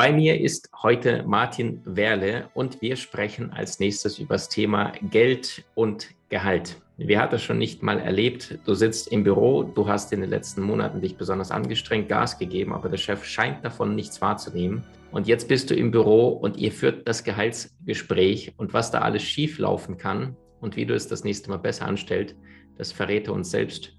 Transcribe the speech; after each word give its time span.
Bei 0.00 0.12
mir 0.12 0.40
ist 0.40 0.70
heute 0.82 1.24
Martin 1.26 1.82
Werle 1.84 2.48
und 2.54 2.80
wir 2.80 2.96
sprechen 2.96 3.52
als 3.52 3.80
nächstes 3.80 4.18
über 4.18 4.36
das 4.36 4.48
Thema 4.48 4.92
Geld 5.10 5.62
und 5.74 6.08
Gehalt. 6.30 6.80
Wer 6.96 7.20
hat 7.20 7.34
das 7.34 7.42
schon 7.42 7.58
nicht 7.58 7.82
mal 7.82 8.00
erlebt? 8.00 8.60
Du 8.64 8.72
sitzt 8.72 9.08
im 9.08 9.24
Büro, 9.24 9.62
du 9.62 9.86
hast 9.88 10.10
in 10.14 10.22
den 10.22 10.30
letzten 10.30 10.62
Monaten 10.62 11.02
dich 11.02 11.18
besonders 11.18 11.50
angestrengt, 11.50 12.08
Gas 12.08 12.38
gegeben, 12.38 12.72
aber 12.72 12.88
der 12.88 12.96
Chef 12.96 13.26
scheint 13.26 13.62
davon 13.62 13.94
nichts 13.94 14.22
wahrzunehmen. 14.22 14.84
Und 15.12 15.26
jetzt 15.26 15.48
bist 15.48 15.68
du 15.68 15.74
im 15.74 15.90
Büro 15.90 16.28
und 16.28 16.56
ihr 16.56 16.72
führt 16.72 17.06
das 17.06 17.22
Gehaltsgespräch 17.22 18.54
und 18.56 18.72
was 18.72 18.90
da 18.90 19.00
alles 19.00 19.22
schief 19.22 19.58
laufen 19.58 19.98
kann 19.98 20.34
und 20.62 20.76
wie 20.76 20.86
du 20.86 20.94
es 20.94 21.08
das 21.08 21.24
nächste 21.24 21.50
Mal 21.50 21.58
besser 21.58 21.84
anstellst, 21.84 22.36
das 22.78 22.90
verrät 22.90 23.26
er 23.26 23.34
uns 23.34 23.50
selbst. 23.50 23.92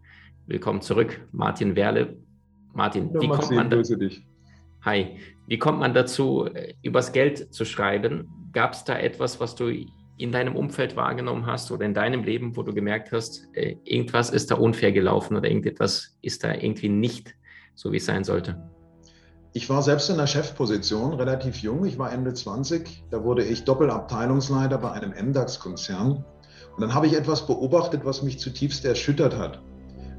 Willkommen 0.47 0.81
zurück, 0.81 1.21
Martin 1.31 1.75
Werle. 1.75 2.17
Martin, 2.73 3.13
ja, 3.13 3.21
wie 3.21 3.27
Maxi, 3.27 3.53
kommt 3.53 3.55
man 3.55 3.69
da 3.69 3.77
dich. 3.83 4.25
Hi, 4.83 5.17
wie 5.45 5.59
kommt 5.59 5.79
man 5.79 5.93
dazu, 5.93 6.49
übers 6.81 7.11
Geld 7.11 7.53
zu 7.53 7.65
schreiben? 7.65 8.49
Gab 8.51 8.73
es 8.73 8.83
da 8.83 8.97
etwas, 8.97 9.39
was 9.39 9.53
du 9.53 9.71
in 10.17 10.31
deinem 10.31 10.55
Umfeld 10.55 10.95
wahrgenommen 10.95 11.45
hast 11.45 11.71
oder 11.71 11.85
in 11.85 11.93
deinem 11.93 12.23
Leben, 12.23 12.55
wo 12.57 12.63
du 12.63 12.73
gemerkt 12.73 13.11
hast, 13.11 13.47
äh, 13.53 13.75
irgendwas 13.83 14.31
ist 14.31 14.49
da 14.49 14.55
unfair 14.55 14.91
gelaufen 14.91 15.37
oder 15.37 15.47
irgendetwas 15.47 16.17
ist 16.21 16.43
da 16.43 16.53
irgendwie 16.53 16.89
nicht 16.89 17.35
so, 17.75 17.91
wie 17.91 17.97
es 17.97 18.05
sein 18.05 18.23
sollte? 18.23 18.71
Ich 19.53 19.69
war 19.69 19.83
selbst 19.83 20.09
in 20.09 20.17
der 20.17 20.27
Chefposition, 20.27 21.13
relativ 21.13 21.57
jung. 21.57 21.85
Ich 21.85 21.99
war 21.99 22.11
Ende 22.11 22.33
20. 22.33 23.03
Da 23.11 23.23
wurde 23.23 23.43
ich 23.43 23.63
Doppelabteilungsleiter 23.63 24.79
bei 24.79 24.91
einem 24.91 25.11
MDAX-Konzern. 25.11 26.25
Und 26.75 26.81
dann 26.81 26.93
habe 26.93 27.05
ich 27.05 27.13
etwas 27.13 27.45
beobachtet, 27.45 28.03
was 28.03 28.23
mich 28.23 28.39
zutiefst 28.39 28.83
erschüttert 28.85 29.37
hat. 29.37 29.61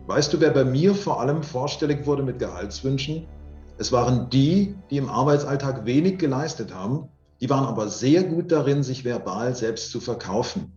Weißt 0.07 0.33
du, 0.33 0.41
wer 0.41 0.51
bei 0.51 0.65
mir 0.65 0.95
vor 0.95 1.21
allem 1.21 1.43
vorstellig 1.43 2.07
wurde 2.07 2.23
mit 2.23 2.39
Gehaltswünschen? 2.39 3.27
Es 3.83 3.93
waren 3.93 4.31
die, 4.31 4.77
die 4.91 4.97
im 4.97 5.09
Arbeitsalltag 5.11 5.85
wenig 5.85 6.19
geleistet 6.19 6.73
haben 6.73 7.09
die 7.43 7.51
waren 7.51 7.67
aber 7.67 7.89
sehr 7.89 8.23
gut 8.23 8.53
darin, 8.53 8.85
sich 8.85 9.05
verbal 9.05 9.57
selbst 9.57 9.91
zu 9.91 9.99
verkaufen. 9.99 10.71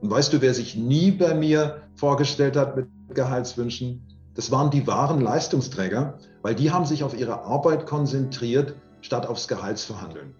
Und 0.00 0.12
weißt 0.12 0.32
du, 0.32 0.40
wer 0.40 0.54
sich 0.54 0.76
nie 0.76 1.10
bei 1.10 1.34
mir 1.34 1.82
vorgestellt 1.96 2.56
hat 2.56 2.76
mit 2.76 2.86
Gehaltswünschen? 3.12 4.06
Das 4.34 4.52
waren 4.52 4.70
die 4.70 4.86
wahren 4.86 5.20
Leistungsträger, 5.20 6.18
weil 6.42 6.54
die 6.54 6.70
haben 6.70 6.84
sich 6.84 7.02
auf 7.02 7.18
ihre 7.18 7.42
Arbeit 7.42 7.86
konzentriert, 7.86 8.76
statt 9.00 9.26
aufs 9.26 9.48
Gehaltsverhandeln. 9.48 10.36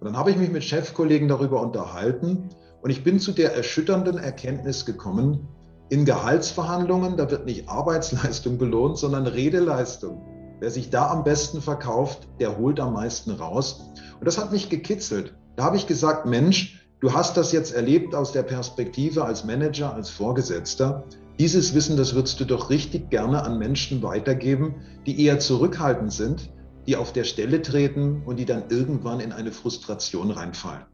Und 0.00 0.06
dann 0.06 0.16
habe 0.16 0.30
ich 0.30 0.38
mich 0.38 0.50
mit 0.50 0.64
Chefkollegen 0.64 1.28
darüber 1.28 1.60
unterhalten 1.60 2.48
und 2.80 2.88
ich 2.88 3.04
bin 3.04 3.20
zu 3.20 3.32
der 3.32 3.54
erschütternden 3.54 4.16
Erkenntnis 4.16 4.86
gekommen, 4.86 5.48
in 5.90 6.06
Gehaltsverhandlungen, 6.06 7.18
da 7.18 7.30
wird 7.30 7.44
nicht 7.44 7.68
Arbeitsleistung 7.68 8.56
belohnt, 8.56 8.96
sondern 8.96 9.26
Redeleistung. 9.26 10.33
Wer 10.60 10.70
sich 10.70 10.90
da 10.90 11.10
am 11.10 11.24
besten 11.24 11.60
verkauft, 11.60 12.28
der 12.40 12.56
holt 12.56 12.80
am 12.80 12.94
meisten 12.94 13.32
raus. 13.32 13.90
Und 14.18 14.24
das 14.24 14.38
hat 14.38 14.52
mich 14.52 14.68
gekitzelt. 14.68 15.34
Da 15.56 15.64
habe 15.64 15.76
ich 15.76 15.86
gesagt, 15.86 16.26
Mensch, 16.26 16.86
du 17.00 17.12
hast 17.12 17.36
das 17.36 17.52
jetzt 17.52 17.74
erlebt 17.74 18.14
aus 18.14 18.32
der 18.32 18.42
Perspektive 18.42 19.24
als 19.24 19.44
Manager, 19.44 19.92
als 19.94 20.10
Vorgesetzter. 20.10 21.04
Dieses 21.38 21.74
Wissen, 21.74 21.96
das 21.96 22.14
würdest 22.14 22.38
du 22.38 22.44
doch 22.44 22.70
richtig 22.70 23.10
gerne 23.10 23.42
an 23.42 23.58
Menschen 23.58 24.02
weitergeben, 24.02 24.76
die 25.06 25.24
eher 25.24 25.40
zurückhaltend 25.40 26.12
sind, 26.12 26.50
die 26.86 26.96
auf 26.96 27.12
der 27.12 27.24
Stelle 27.24 27.60
treten 27.62 28.22
und 28.24 28.36
die 28.36 28.44
dann 28.44 28.64
irgendwann 28.68 29.20
in 29.20 29.32
eine 29.32 29.52
Frustration 29.52 30.30
reinfallen. 30.30 30.84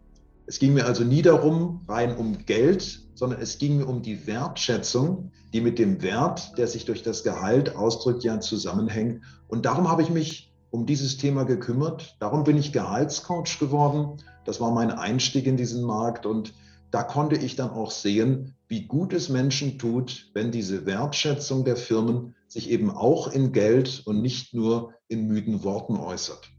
Es 0.47 0.59
ging 0.59 0.75
mir 0.75 0.87
also 0.87 1.05
nie 1.05 1.23
darum, 1.23 1.84
rein 1.89 2.17
um 2.17 2.45
Geld, 2.45 3.01
sondern 3.15 3.41
es 3.41 3.59
ging 3.59 3.78
mir 3.78 3.87
um 3.87 4.03
die 4.03 4.27
Wertschätzung, 4.27 5.31
die 5.53 5.61
mit 5.61 5.78
dem 5.78 6.03
Wert, 6.03 6.56
der 6.59 6.67
sich 6.67 6.84
durch 6.84 7.03
das 7.03 7.23
Gehalt 7.23 7.77
ausdrückt, 7.77 8.25
ja 8.25 8.41
zusammenhängt. 8.41 9.23
Und 9.49 9.67
darum 9.67 9.89
habe 9.89 10.03
ich 10.03 10.11
mich 10.11 10.53
um 10.71 10.87
dieses 10.87 11.17
Thema 11.17 11.45
gekümmert. 11.45 12.17
Darum 12.21 12.45
bin 12.45 12.56
ich 12.56 12.73
Gehaltscoach 12.73 13.59
geworden. 13.59 14.23
Das 14.45 14.61
war 14.61 14.71
mein 14.71 14.91
Einstieg 14.91 15.47
in 15.47 15.56
diesen 15.56 15.84
Markt 15.84 16.27
und 16.27 16.55
da 16.91 17.05
konnte 17.05 17.37
ich 17.37 17.55
dann 17.55 17.71
auch 17.71 17.93
sehen, 17.93 18.57
wie 18.67 18.87
gut 18.87 19.12
es 19.12 19.28
Menschen 19.28 19.78
tut, 19.78 20.31
wenn 20.34 20.51
diese 20.51 20.87
Wertschätzung 20.87 21.65
der 21.65 21.77
Firmen 21.77 22.34
sich 22.49 22.69
eben 22.69 22.91
auch 22.91 23.28
in 23.28 23.53
Geld 23.53 24.03
und 24.07 24.22
nicht 24.22 24.55
nur 24.55 24.95
in 25.07 25.28
müden 25.28 25.62
Worten 25.62 25.97
äußert. 25.97 26.51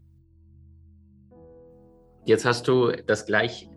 Jetzt 2.24 2.44
hast 2.44 2.68
du 2.68 2.92
das 3.06 3.26
gleich 3.26 3.68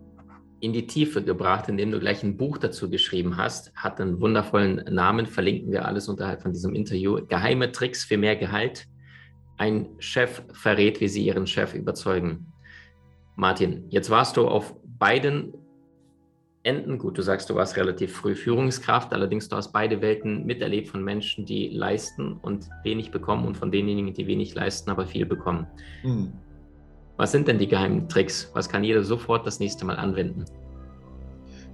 in 0.60 0.72
die 0.72 0.86
Tiefe 0.86 1.22
gebracht, 1.22 1.68
indem 1.68 1.90
du 1.90 2.00
gleich 2.00 2.22
ein 2.22 2.36
Buch 2.36 2.58
dazu 2.58 2.88
geschrieben 2.88 3.36
hast. 3.36 3.74
Hat 3.74 4.00
einen 4.00 4.20
wundervollen 4.20 4.76
Namen, 4.92 5.26
verlinken 5.26 5.70
wir 5.72 5.84
alles 5.84 6.08
unterhalb 6.08 6.42
von 6.42 6.52
diesem 6.52 6.74
Interview. 6.74 7.20
Geheime 7.26 7.72
Tricks 7.72 8.04
für 8.04 8.16
mehr 8.16 8.36
Gehalt 8.36 8.86
ein 9.58 9.88
Chef 9.98 10.42
verrät, 10.52 11.00
wie 11.00 11.08
sie 11.08 11.24
ihren 11.24 11.46
Chef 11.46 11.74
überzeugen. 11.74 12.52
Martin, 13.36 13.84
jetzt 13.90 14.10
warst 14.10 14.36
du 14.36 14.46
auf 14.48 14.74
beiden 14.98 15.52
Enden, 16.62 16.98
gut, 16.98 17.16
du 17.16 17.22
sagst, 17.22 17.48
du 17.48 17.54
warst 17.54 17.76
relativ 17.76 18.12
früh 18.12 18.34
Führungskraft, 18.34 19.12
allerdings 19.12 19.48
du 19.48 19.54
hast 19.54 19.72
beide 19.72 20.00
Welten 20.02 20.44
miterlebt 20.46 20.88
von 20.88 21.04
Menschen, 21.04 21.46
die 21.46 21.68
leisten 21.68 22.38
und 22.42 22.68
wenig 22.82 23.12
bekommen 23.12 23.46
und 23.46 23.56
von 23.56 23.70
denjenigen, 23.70 24.12
die 24.14 24.26
wenig 24.26 24.54
leisten, 24.54 24.90
aber 24.90 25.06
viel 25.06 25.26
bekommen. 25.26 25.68
Hm. 26.02 26.32
Was 27.16 27.32
sind 27.32 27.48
denn 27.48 27.58
die 27.58 27.68
geheimen 27.68 28.08
Tricks? 28.08 28.50
Was 28.52 28.68
kann 28.68 28.84
jeder 28.84 29.02
sofort 29.02 29.46
das 29.46 29.58
nächste 29.58 29.84
Mal 29.84 29.96
anwenden? 29.96 30.44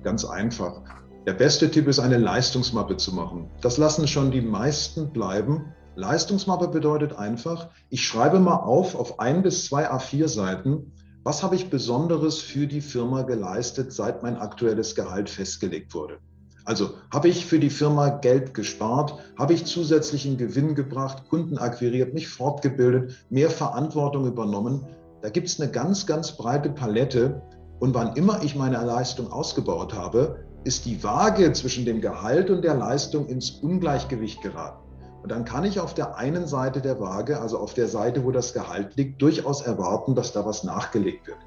Ganz 0.03 0.25
einfach. 0.25 0.83
Der 1.27 1.35
beste 1.35 1.71
Tipp 1.71 1.89
ist, 1.89 1.99
eine 1.99 2.19
Leistungsmappe 2.19 2.97
zu 2.97 3.15
machen. 3.15 3.51
Das 3.61 3.79
lassen 3.79 4.09
schon 4.09 4.31
die 4.31 4.41
meisten 4.41 5.13
bleiben, 5.13 5.75
Leistungsmappe 5.95 6.69
bedeutet 6.69 7.13
einfach, 7.13 7.69
ich 7.91 8.07
schreibe 8.07 8.41
mal 8.41 8.57
auf, 8.57 8.95
auf 8.95 9.21
ein 9.21 9.43
bis 9.43 9.67
zwei 9.67 9.91
A4-Seiten, 9.91 10.93
was 11.23 11.43
habe 11.43 11.55
ich 11.55 11.71
Besonderes 11.71 12.39
für 12.39 12.67
die 12.67 12.81
Firma 12.81 13.23
geleistet, 13.23 13.93
seit 13.93 14.23
mein 14.23 14.37
aktuelles 14.37 14.95
Gehalt 14.95 15.29
festgelegt 15.29 15.95
wurde. 15.95 16.19
Also 16.65 16.95
habe 17.13 17.29
ich 17.29 17.45
für 17.45 17.59
die 17.59 17.71
Firma 17.71 18.09
Geld 18.09 18.55
gespart, 18.55 19.19
habe 19.39 19.53
ich 19.53 19.67
zusätzlichen 19.67 20.39
Gewinn 20.39 20.75
gebracht, 20.75 21.29
Kunden 21.29 21.59
akquiriert, 21.59 22.15
mich 22.15 22.29
fortgebildet, 22.29 23.15
mehr 23.31 23.51
Verantwortung 23.51 24.27
übernommen. 24.27 24.87
Da 25.23 25.31
gibt 25.31 25.47
es 25.47 25.61
eine 25.61 25.71
ganz, 25.71 26.07
ganz 26.07 26.33
breite 26.33 26.69
Palette. 26.69 27.41
Und 27.79 27.95
wann 27.95 28.17
immer 28.17 28.43
ich 28.43 28.57
meine 28.57 28.85
Leistung 28.85 29.31
ausgebaut 29.33 29.95
habe, 29.95 30.45
ist 30.65 30.85
die 30.85 31.03
Waage 31.03 31.53
zwischen 31.53 31.85
dem 31.85 32.01
Gehalt 32.01 32.51
und 32.51 32.63
der 32.63 32.75
Leistung 32.75 33.27
ins 33.29 33.51
Ungleichgewicht 33.51 34.43
geraten. 34.43 34.83
Und 35.23 35.31
dann 35.31 35.45
kann 35.45 35.65
ich 35.65 35.79
auf 35.79 35.95
der 35.95 36.17
einen 36.17 36.49
Seite 36.49 36.81
der 36.81 36.99
Waage, 36.99 37.41
also 37.41 37.59
auf 37.59 37.75
der 37.75 37.87
Seite, 37.87 38.25
wo 38.25 38.33
das 38.33 38.53
Gehalt 38.53 38.97
liegt, 38.97 39.23
durchaus 39.23 39.63
erwarten, 39.63 40.17
dass 40.17 40.33
da 40.33 40.45
was 40.45 40.65
nachgelegt 40.65 41.29
wird. 41.29 41.39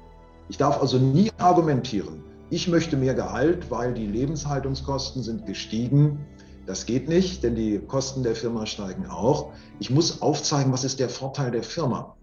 Ich 0.48 0.56
darf 0.56 0.80
also 0.80 0.98
nie 0.98 1.30
argumentieren, 1.38 2.24
ich 2.48 2.68
möchte 2.68 2.96
mehr 2.96 3.14
Gehalt, 3.14 3.70
weil 3.70 3.92
die 3.92 4.06
Lebenshaltungskosten 4.06 5.22
sind 5.22 5.46
gestiegen. 5.46 6.24
Das 6.64 6.86
geht 6.86 7.08
nicht, 7.08 7.42
denn 7.42 7.56
die 7.56 7.80
Kosten 7.80 8.22
der 8.22 8.36
Firma 8.36 8.66
steigen 8.66 9.06
auch. 9.06 9.52
Ich 9.80 9.90
muss 9.90 10.22
aufzeigen, 10.22 10.72
was 10.72 10.84
ist 10.84 11.00
der 11.00 11.08
Vorteil 11.08 11.50
der 11.50 11.64
Firma. 11.64 12.16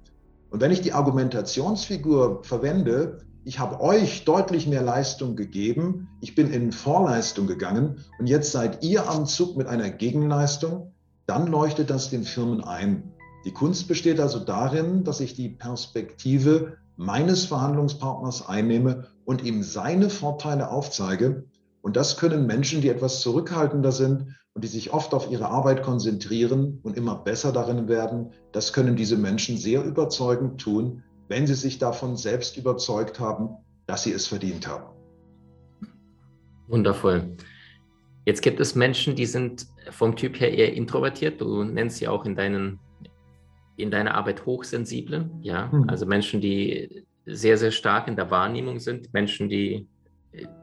Und 0.53 0.61
wenn 0.61 0.71
ich 0.71 0.81
die 0.81 0.93
Argumentationsfigur 0.93 2.43
verwende, 2.43 3.25
ich 3.43 3.57
habe 3.57 3.81
euch 3.81 4.23
deutlich 4.23 4.67
mehr 4.67 4.83
Leistung 4.83 5.35
gegeben, 5.35 6.09
ich 6.21 6.35
bin 6.35 6.53
in 6.53 6.71
Vorleistung 6.71 7.47
gegangen 7.47 8.05
und 8.19 8.27
jetzt 8.27 8.51
seid 8.51 8.83
ihr 8.83 9.09
am 9.09 9.25
Zug 9.25 9.57
mit 9.57 9.65
einer 9.65 9.89
Gegenleistung, 9.89 10.93
dann 11.25 11.47
leuchtet 11.47 11.89
das 11.89 12.11
den 12.11 12.23
Firmen 12.23 12.63
ein. 12.63 13.13
Die 13.45 13.51
Kunst 13.51 13.87
besteht 13.87 14.19
also 14.19 14.37
darin, 14.37 15.03
dass 15.03 15.21
ich 15.21 15.33
die 15.33 15.49
Perspektive 15.49 16.77
meines 16.97 17.45
Verhandlungspartners 17.45 18.47
einnehme 18.47 19.07
und 19.25 19.43
ihm 19.43 19.63
seine 19.63 20.11
Vorteile 20.11 20.69
aufzeige. 20.69 21.45
Und 21.81 21.95
das 21.95 22.15
können 22.17 22.45
Menschen, 22.45 22.81
die 22.81 22.89
etwas 22.89 23.21
zurückhaltender 23.21 23.91
sind 23.91 24.27
und 24.53 24.63
die 24.63 24.67
sich 24.67 24.93
oft 24.93 25.13
auf 25.13 25.31
ihre 25.31 25.49
Arbeit 25.49 25.83
konzentrieren 25.83 26.79
und 26.83 26.95
immer 26.95 27.15
besser 27.15 27.51
darin 27.51 27.87
werden, 27.87 28.31
das 28.51 28.71
können 28.71 28.95
diese 28.95 29.17
Menschen 29.17 29.57
sehr 29.57 29.83
überzeugend 29.83 30.61
tun, 30.61 31.03
wenn 31.27 31.47
sie 31.47 31.55
sich 31.55 31.79
davon 31.79 32.15
selbst 32.15 32.57
überzeugt 32.57 33.19
haben, 33.19 33.49
dass 33.87 34.03
sie 34.03 34.11
es 34.11 34.27
verdient 34.27 34.67
haben. 34.67 34.93
Wundervoll. 36.67 37.35
Jetzt 38.25 38.41
gibt 38.41 38.59
es 38.59 38.75
Menschen, 38.75 39.15
die 39.15 39.25
sind 39.25 39.65
vom 39.89 40.15
Typ 40.15 40.39
her 40.39 40.51
eher 40.53 40.73
introvertiert. 40.73 41.41
Du 41.41 41.63
nennst 41.63 41.97
sie 41.97 42.07
auch 42.07 42.25
in, 42.25 42.35
deinen, 42.35 42.79
in 43.75 43.91
deiner 43.91 44.13
Arbeit 44.15 44.45
hochsensible. 44.45 45.29
Ja, 45.41 45.67
mhm. 45.67 45.89
also 45.89 46.05
Menschen, 46.05 46.39
die 46.39 47.05
sehr, 47.25 47.57
sehr 47.57 47.71
stark 47.71 48.07
in 48.07 48.15
der 48.15 48.29
Wahrnehmung 48.31 48.79
sind, 48.79 49.13
Menschen, 49.13 49.49
die 49.49 49.87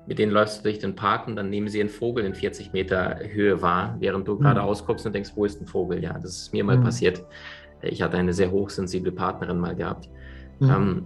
mit 0.06 0.18
denen 0.18 0.32
läufst 0.32 0.58
du 0.58 0.62
durch 0.64 0.78
den 0.78 0.96
Park 0.96 1.26
und 1.26 1.36
dann 1.36 1.50
nehmen 1.50 1.68
sie 1.68 1.80
einen 1.80 1.88
Vogel 1.88 2.24
in 2.24 2.34
40 2.34 2.72
Meter 2.72 3.18
Höhe 3.22 3.62
wahr, 3.62 3.96
während 4.00 4.26
du 4.26 4.34
mhm. 4.34 4.40
gerade 4.40 4.62
ausguckst 4.62 5.06
und 5.06 5.14
denkst, 5.14 5.32
wo 5.34 5.44
ist 5.44 5.60
ein 5.60 5.66
Vogel? 5.66 6.02
Ja, 6.02 6.14
das 6.14 6.36
ist 6.36 6.52
mir 6.52 6.64
mal 6.64 6.76
mhm. 6.76 6.84
passiert. 6.84 7.24
Ich 7.82 8.02
hatte 8.02 8.18
eine 8.18 8.32
sehr 8.32 8.50
hochsensible 8.50 9.12
Partnerin 9.12 9.58
mal 9.58 9.76
gehabt. 9.76 10.08
Mhm. 10.58 10.70
Ähm, 10.70 11.02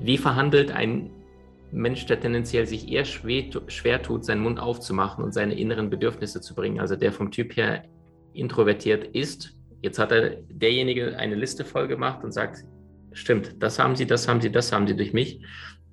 wie 0.00 0.18
verhandelt 0.18 0.70
ein 0.70 1.10
Mensch, 1.72 2.06
der 2.06 2.20
tendenziell 2.20 2.66
sich 2.66 2.90
eher 2.90 3.04
schwer, 3.04 3.44
schwer 3.66 4.02
tut, 4.02 4.24
seinen 4.24 4.42
Mund 4.42 4.60
aufzumachen 4.60 5.24
und 5.24 5.32
seine 5.32 5.58
inneren 5.58 5.90
Bedürfnisse 5.90 6.40
zu 6.40 6.54
bringen, 6.54 6.80
also 6.80 6.94
der 6.94 7.12
vom 7.12 7.30
Typ 7.30 7.56
her 7.56 7.84
introvertiert 8.32 9.04
ist. 9.16 9.56
Jetzt 9.82 9.98
hat 9.98 10.12
er 10.12 10.36
derjenige 10.50 11.16
eine 11.16 11.34
Liste 11.34 11.64
voll 11.64 11.88
gemacht 11.88 12.22
und 12.22 12.32
sagt, 12.32 12.64
stimmt, 13.12 13.62
das 13.62 13.78
haben 13.78 13.96
Sie, 13.96 14.06
das 14.06 14.28
haben 14.28 14.40
Sie, 14.40 14.52
das 14.52 14.72
haben 14.72 14.86
Sie 14.86 14.94
durch 14.94 15.12
mich 15.12 15.40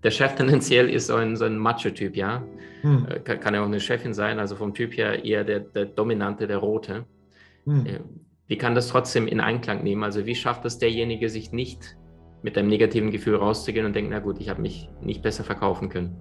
der 0.03 0.11
Chef 0.11 0.35
tendenziell 0.35 0.89
ist 0.89 1.07
so 1.07 1.15
ein, 1.15 1.35
so 1.35 1.45
ein 1.45 1.57
Macho-Typ, 1.57 2.15
ja. 2.15 2.43
Hm. 2.81 3.07
Äh, 3.09 3.19
kann, 3.19 3.39
kann, 3.39 3.53
ja 3.53 3.61
auch 3.61 3.67
eine 3.67 3.79
Chefin 3.79 4.13
sein, 4.13 4.39
also 4.39 4.55
vom 4.55 4.73
Typ 4.73 4.97
her 4.97 5.23
eher 5.23 5.43
der, 5.43 5.59
der 5.59 5.85
Dominante, 5.85 6.47
der 6.47 6.57
Rote. 6.57 7.05
Hm. 7.65 7.85
Äh, 7.85 7.99
wie 8.47 8.57
kann 8.57 8.75
das 8.75 8.87
trotzdem 8.87 9.27
in 9.27 9.39
Einklang 9.39 9.83
nehmen? 9.83 10.03
Also 10.03 10.25
wie 10.25 10.35
schafft 10.35 10.65
es 10.65 10.77
derjenige, 10.77 11.29
sich 11.29 11.51
nicht 11.51 11.97
mit 12.43 12.57
einem 12.57 12.69
negativen 12.69 13.11
Gefühl 13.11 13.35
rauszugehen 13.35 13.85
und 13.85 13.95
denkt, 13.95 14.11
na 14.11 14.19
gut, 14.19 14.39
ich 14.39 14.49
habe 14.49 14.61
mich 14.61 14.89
nicht 15.01 15.21
besser 15.21 15.43
verkaufen 15.43 15.89
können? 15.89 16.17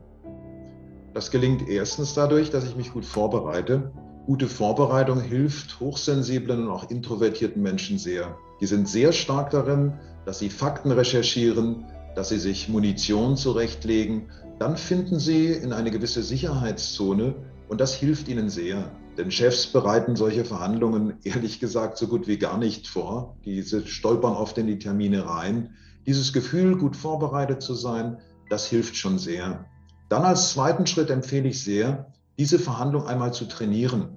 Das 1.14 1.30
gelingt 1.30 1.68
erstens 1.68 2.14
dadurch, 2.14 2.50
dass 2.50 2.68
ich 2.68 2.76
mich 2.76 2.92
gut 2.92 3.04
vorbereite. 3.04 3.90
Gute 4.26 4.46
Vorbereitung 4.46 5.20
hilft 5.20 5.80
hochsensiblen 5.80 6.64
und 6.64 6.70
auch 6.70 6.88
introvertierten 6.88 7.62
Menschen 7.62 7.98
sehr. 7.98 8.36
Die 8.60 8.66
sind 8.66 8.86
sehr 8.86 9.10
stark 9.10 9.50
darin, 9.50 9.94
dass 10.24 10.38
sie 10.38 10.50
Fakten 10.50 10.92
recherchieren, 10.92 11.84
dass 12.14 12.30
sie 12.30 12.38
sich 12.38 12.68
Munition 12.68 13.36
zurechtlegen, 13.36 14.30
dann 14.58 14.76
finden 14.76 15.18
sie 15.18 15.46
in 15.46 15.72
eine 15.72 15.90
gewisse 15.90 16.22
Sicherheitszone 16.22 17.34
und 17.68 17.80
das 17.80 17.94
hilft 17.94 18.28
ihnen 18.28 18.50
sehr. 18.50 18.90
Denn 19.16 19.30
Chefs 19.30 19.66
bereiten 19.66 20.16
solche 20.16 20.44
Verhandlungen 20.44 21.14
ehrlich 21.24 21.60
gesagt 21.60 21.98
so 21.98 22.06
gut 22.08 22.26
wie 22.26 22.38
gar 22.38 22.58
nicht 22.58 22.86
vor. 22.86 23.36
Diese 23.44 23.86
stolpern 23.86 24.34
oft 24.34 24.56
in 24.58 24.66
die 24.66 24.78
Termine 24.78 25.26
rein. 25.26 25.74
Dieses 26.06 26.32
Gefühl, 26.32 26.76
gut 26.76 26.96
vorbereitet 26.96 27.62
zu 27.62 27.74
sein, 27.74 28.18
das 28.48 28.66
hilft 28.66 28.96
schon 28.96 29.18
sehr. 29.18 29.66
Dann 30.08 30.22
als 30.22 30.50
zweiten 30.50 30.86
Schritt 30.86 31.10
empfehle 31.10 31.48
ich 31.48 31.62
sehr, 31.62 32.12
diese 32.38 32.58
Verhandlung 32.58 33.06
einmal 33.06 33.32
zu 33.32 33.46
trainieren. 33.46 34.16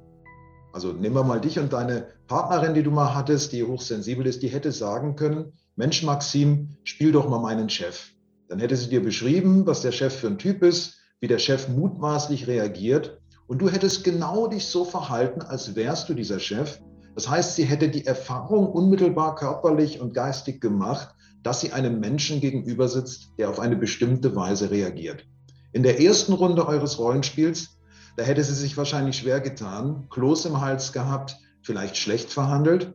Also 0.71 0.91
nehmen 0.91 1.15
wir 1.15 1.23
mal 1.23 1.39
dich 1.39 1.59
und 1.59 1.71
deine 1.71 2.07
Partnerin, 2.27 2.73
die 2.73 2.81
du 2.81 2.89
mal 2.89 3.13
hattest, 3.13 3.51
die 3.51 3.63
hochsensibel 3.63 4.25
ist, 4.25 4.41
die 4.41 4.47
hätte 4.47 4.71
sagen 4.71 5.15
können, 5.15 5.53
Mensch, 5.75 6.03
Maxim, 6.03 6.77
spiel 6.83 7.11
doch 7.11 7.27
mal 7.27 7.39
meinen 7.39 7.69
Chef. 7.69 8.11
Dann 8.47 8.59
hätte 8.59 8.75
sie 8.75 8.89
dir 8.89 9.01
beschrieben, 9.01 9.65
was 9.65 9.81
der 9.81 9.91
Chef 9.91 10.13
für 10.13 10.27
ein 10.27 10.37
Typ 10.37 10.61
ist, 10.61 10.99
wie 11.19 11.27
der 11.27 11.39
Chef 11.39 11.67
mutmaßlich 11.67 12.45
reagiert. 12.45 13.19
Und 13.47 13.59
du 13.59 13.69
hättest 13.69 14.03
genau 14.03 14.45
dich 14.47 14.67
so 14.67 14.85
verhalten, 14.85 15.41
als 15.41 15.75
wärst 15.75 16.09
du 16.09 16.13
dieser 16.13 16.39
Chef. 16.39 16.79
Das 17.15 17.27
heißt, 17.27 17.55
sie 17.55 17.63
hätte 17.63 17.89
die 17.89 18.05
Erfahrung 18.05 18.67
unmittelbar 18.67 19.35
körperlich 19.35 19.99
und 19.99 20.13
geistig 20.13 20.61
gemacht, 20.61 21.15
dass 21.41 21.61
sie 21.61 21.71
einem 21.71 21.99
Menschen 21.99 22.39
gegenüber 22.39 22.87
sitzt, 22.87 23.29
der 23.39 23.49
auf 23.49 23.59
eine 23.59 23.75
bestimmte 23.75 24.35
Weise 24.35 24.69
reagiert. 24.69 25.25
In 25.71 25.81
der 25.81 25.99
ersten 25.99 26.33
Runde 26.33 26.67
eures 26.67 26.99
Rollenspiels, 26.99 27.79
da 28.15 28.23
hätte 28.23 28.43
sie 28.43 28.53
sich 28.53 28.77
wahrscheinlich 28.77 29.17
schwer 29.17 29.41
getan, 29.41 30.07
Kloß 30.11 30.45
im 30.45 30.61
Hals 30.61 30.93
gehabt, 30.93 31.37
vielleicht 31.63 31.97
schlecht 31.97 32.31
verhandelt. 32.31 32.93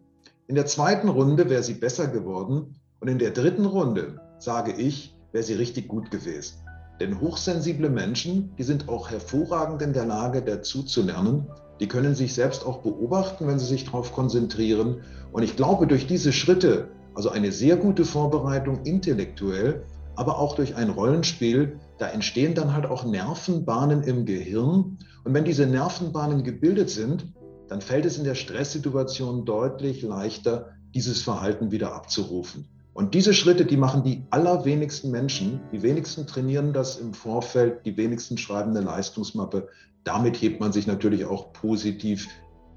In 0.48 0.54
der 0.54 0.64
zweiten 0.64 1.10
Runde 1.10 1.50
wäre 1.50 1.62
sie 1.62 1.74
besser 1.74 2.06
geworden 2.06 2.80
und 3.00 3.08
in 3.08 3.18
der 3.18 3.32
dritten 3.32 3.66
Runde, 3.66 4.18
sage 4.38 4.72
ich, 4.72 5.14
wäre 5.30 5.44
sie 5.44 5.52
richtig 5.52 5.88
gut 5.88 6.10
gewesen. 6.10 6.56
Denn 7.00 7.20
hochsensible 7.20 7.90
Menschen, 7.90 8.56
die 8.56 8.62
sind 8.62 8.88
auch 8.88 9.10
hervorragend 9.10 9.82
in 9.82 9.92
der 9.92 10.06
Lage, 10.06 10.40
dazu 10.40 10.82
zu 10.82 11.02
lernen. 11.02 11.48
Die 11.80 11.86
können 11.86 12.14
sich 12.14 12.32
selbst 12.32 12.64
auch 12.64 12.78
beobachten, 12.78 13.46
wenn 13.46 13.58
sie 13.58 13.66
sich 13.66 13.84
darauf 13.84 14.14
konzentrieren. 14.14 15.02
Und 15.32 15.42
ich 15.42 15.54
glaube, 15.54 15.86
durch 15.86 16.06
diese 16.06 16.32
Schritte, 16.32 16.88
also 17.14 17.28
eine 17.28 17.52
sehr 17.52 17.76
gute 17.76 18.06
Vorbereitung 18.06 18.84
intellektuell, 18.84 19.84
aber 20.16 20.38
auch 20.38 20.56
durch 20.56 20.76
ein 20.76 20.88
Rollenspiel, 20.88 21.78
da 21.98 22.08
entstehen 22.08 22.54
dann 22.54 22.72
halt 22.72 22.86
auch 22.86 23.04
Nervenbahnen 23.04 24.02
im 24.02 24.24
Gehirn. 24.24 24.96
Und 25.24 25.34
wenn 25.34 25.44
diese 25.44 25.66
Nervenbahnen 25.66 26.42
gebildet 26.42 26.88
sind, 26.88 27.34
dann 27.68 27.80
fällt 27.80 28.06
es 28.06 28.18
in 28.18 28.24
der 28.24 28.34
Stresssituation 28.34 29.44
deutlich 29.44 30.02
leichter, 30.02 30.70
dieses 30.94 31.22
Verhalten 31.22 31.70
wieder 31.70 31.94
abzurufen. 31.94 32.66
Und 32.94 33.14
diese 33.14 33.32
Schritte, 33.32 33.64
die 33.64 33.76
machen 33.76 34.02
die 34.02 34.24
allerwenigsten 34.30 35.10
Menschen. 35.10 35.60
Die 35.70 35.82
wenigsten 35.82 36.26
trainieren 36.26 36.72
das 36.72 36.96
im 36.96 37.14
Vorfeld, 37.14 37.86
die 37.86 37.96
wenigsten 37.96 38.36
schreiben 38.36 38.70
eine 38.70 38.80
Leistungsmappe. 38.80 39.68
Damit 40.02 40.40
hebt 40.42 40.58
man 40.60 40.72
sich 40.72 40.86
natürlich 40.86 41.24
auch 41.24 41.52
positiv 41.52 42.28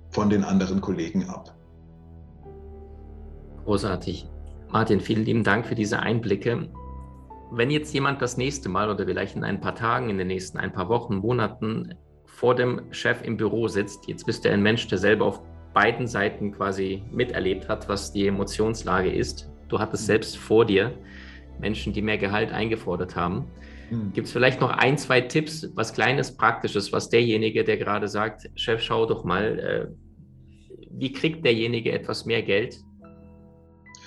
von 0.09 0.29
den 0.29 0.43
anderen 0.43 0.81
Kollegen 0.81 1.27
ab. 1.27 1.55
Großartig. 3.65 4.27
Martin, 4.69 5.01
vielen 5.01 5.25
lieben 5.25 5.43
Dank 5.43 5.65
für 5.65 5.75
diese 5.75 5.99
Einblicke. 5.99 6.69
Wenn 7.51 7.71
jetzt 7.71 7.93
jemand 7.93 8.21
das 8.21 8.37
nächste 8.37 8.69
Mal 8.69 8.89
oder 8.89 9.05
vielleicht 9.05 9.35
in 9.35 9.43
ein 9.43 9.59
paar 9.59 9.75
Tagen, 9.75 10.09
in 10.09 10.17
den 10.17 10.27
nächsten 10.27 10.57
ein 10.57 10.71
paar 10.71 10.89
Wochen, 10.89 11.17
Monaten 11.17 11.95
vor 12.31 12.55
dem 12.55 12.81
Chef 12.91 13.21
im 13.23 13.37
Büro 13.37 13.67
sitzt. 13.67 14.07
Jetzt 14.07 14.25
bist 14.25 14.45
du 14.45 14.49
ein 14.49 14.63
Mensch, 14.63 14.87
der 14.87 14.97
selber 14.97 15.25
auf 15.25 15.41
beiden 15.73 16.07
Seiten 16.07 16.51
quasi 16.51 17.03
miterlebt 17.11 17.69
hat, 17.69 17.87
was 17.87 18.11
die 18.11 18.27
Emotionslage 18.27 19.11
ist. 19.11 19.49
Du 19.67 19.79
hattest 19.79 20.05
selbst 20.05 20.37
vor 20.37 20.65
dir 20.65 20.91
Menschen, 21.59 21.93
die 21.93 22.01
mehr 22.01 22.17
Gehalt 22.17 22.51
eingefordert 22.51 23.15
haben. 23.15 23.47
Mhm. 23.89 24.13
Gibt 24.13 24.27
es 24.27 24.33
vielleicht 24.33 24.59
noch 24.59 24.71
ein, 24.71 24.97
zwei 24.97 25.21
Tipps, 25.21 25.69
was 25.75 25.93
Kleines, 25.93 26.35
Praktisches, 26.35 26.91
was 26.91 27.09
derjenige, 27.09 27.63
der 27.63 27.77
gerade 27.77 28.07
sagt, 28.07 28.49
Chef, 28.55 28.81
schau 28.81 29.05
doch 29.05 29.23
mal, 29.23 29.59
äh, 29.59 29.87
wie 30.91 31.13
kriegt 31.13 31.45
derjenige 31.45 31.91
etwas 31.91 32.25
mehr 32.25 32.41
Geld? 32.41 32.77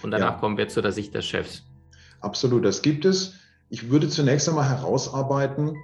Und 0.03 0.11
danach 0.11 0.33
ja. 0.33 0.39
kommen 0.39 0.59
wir 0.59 0.69
zu 0.69 0.83
der 0.83 0.93
Sicht 0.93 1.15
des 1.15 1.25
Chefs. 1.25 1.65
Absolut, 2.21 2.65
das 2.65 2.83
gibt 2.83 3.05
es. 3.05 3.39
Ich 3.71 3.91
würde 3.91 4.09
zunächst 4.09 4.49
einmal 4.49 4.69
herausarbeiten, 4.69 5.77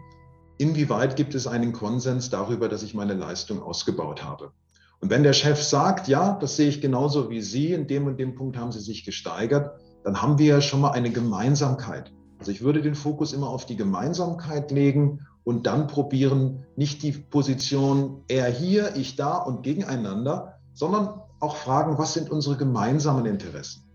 inwieweit 0.60 1.16
gibt 1.16 1.34
es 1.34 1.46
einen 1.46 1.72
Konsens 1.72 2.28
darüber, 2.28 2.68
dass 2.68 2.82
ich 2.82 2.94
meine 2.94 3.14
Leistung 3.14 3.62
ausgebaut 3.62 4.22
habe. 4.22 4.52
Und 5.00 5.08
wenn 5.08 5.22
der 5.22 5.32
Chef 5.32 5.62
sagt, 5.62 6.06
ja, 6.06 6.36
das 6.38 6.56
sehe 6.56 6.68
ich 6.68 6.82
genauso 6.82 7.30
wie 7.30 7.40
Sie, 7.40 7.72
in 7.72 7.86
dem 7.86 8.06
und 8.06 8.18
dem 8.18 8.34
Punkt 8.34 8.58
haben 8.58 8.70
Sie 8.70 8.80
sich 8.80 9.04
gesteigert, 9.04 9.80
dann 10.04 10.20
haben 10.20 10.38
wir 10.38 10.46
ja 10.46 10.60
schon 10.60 10.82
mal 10.82 10.90
eine 10.90 11.10
Gemeinsamkeit. 11.10 12.12
Also 12.38 12.52
ich 12.52 12.60
würde 12.60 12.82
den 12.82 12.94
Fokus 12.94 13.32
immer 13.32 13.48
auf 13.48 13.64
die 13.64 13.76
Gemeinsamkeit 13.76 14.70
legen 14.70 15.26
und 15.44 15.66
dann 15.66 15.86
probieren, 15.86 16.66
nicht 16.76 17.02
die 17.02 17.12
Position 17.12 18.22
er 18.28 18.46
hier, 18.50 18.96
ich 18.96 19.16
da 19.16 19.38
und 19.38 19.62
gegeneinander, 19.62 20.56
sondern 20.74 21.22
auch 21.40 21.56
fragen, 21.56 21.96
was 21.96 22.12
sind 22.12 22.30
unsere 22.30 22.58
gemeinsamen 22.58 23.24
Interessen? 23.24 23.89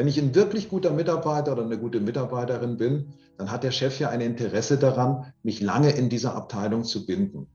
Wenn 0.00 0.08
ich 0.08 0.18
ein 0.18 0.34
wirklich 0.34 0.70
guter 0.70 0.92
Mitarbeiter 0.92 1.52
oder 1.52 1.62
eine 1.62 1.76
gute 1.76 2.00
Mitarbeiterin 2.00 2.78
bin, 2.78 3.12
dann 3.36 3.50
hat 3.50 3.64
der 3.64 3.70
Chef 3.70 4.00
ja 4.00 4.08
ein 4.08 4.22
Interesse 4.22 4.78
daran, 4.78 5.30
mich 5.42 5.60
lange 5.60 5.90
in 5.90 6.08
dieser 6.08 6.34
Abteilung 6.34 6.84
zu 6.84 7.04
binden. 7.04 7.48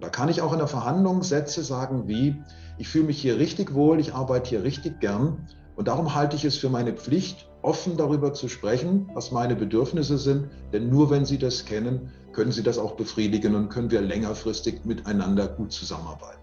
Da 0.00 0.08
kann 0.08 0.28
ich 0.28 0.42
auch 0.42 0.52
in 0.52 0.58
der 0.58 0.66
Verhandlung 0.66 1.22
Sätze 1.22 1.62
sagen 1.62 2.08
wie, 2.08 2.42
ich 2.76 2.88
fühle 2.88 3.04
mich 3.04 3.22
hier 3.22 3.38
richtig 3.38 3.74
wohl, 3.74 4.00
ich 4.00 4.14
arbeite 4.14 4.50
hier 4.50 4.64
richtig 4.64 4.98
gern 4.98 5.46
und 5.76 5.86
darum 5.86 6.12
halte 6.12 6.34
ich 6.34 6.44
es 6.44 6.56
für 6.56 6.70
meine 6.70 6.92
Pflicht, 6.92 7.48
offen 7.62 7.96
darüber 7.96 8.34
zu 8.34 8.48
sprechen, 8.48 9.08
was 9.14 9.30
meine 9.30 9.54
Bedürfnisse 9.54 10.18
sind, 10.18 10.48
denn 10.72 10.90
nur 10.90 11.08
wenn 11.08 11.24
Sie 11.24 11.38
das 11.38 11.66
kennen, 11.66 12.10
können 12.32 12.50
Sie 12.50 12.64
das 12.64 12.78
auch 12.78 12.96
befriedigen 12.96 13.54
und 13.54 13.68
können 13.68 13.92
wir 13.92 14.00
längerfristig 14.00 14.84
miteinander 14.84 15.46
gut 15.46 15.70
zusammenarbeiten. 15.70 16.40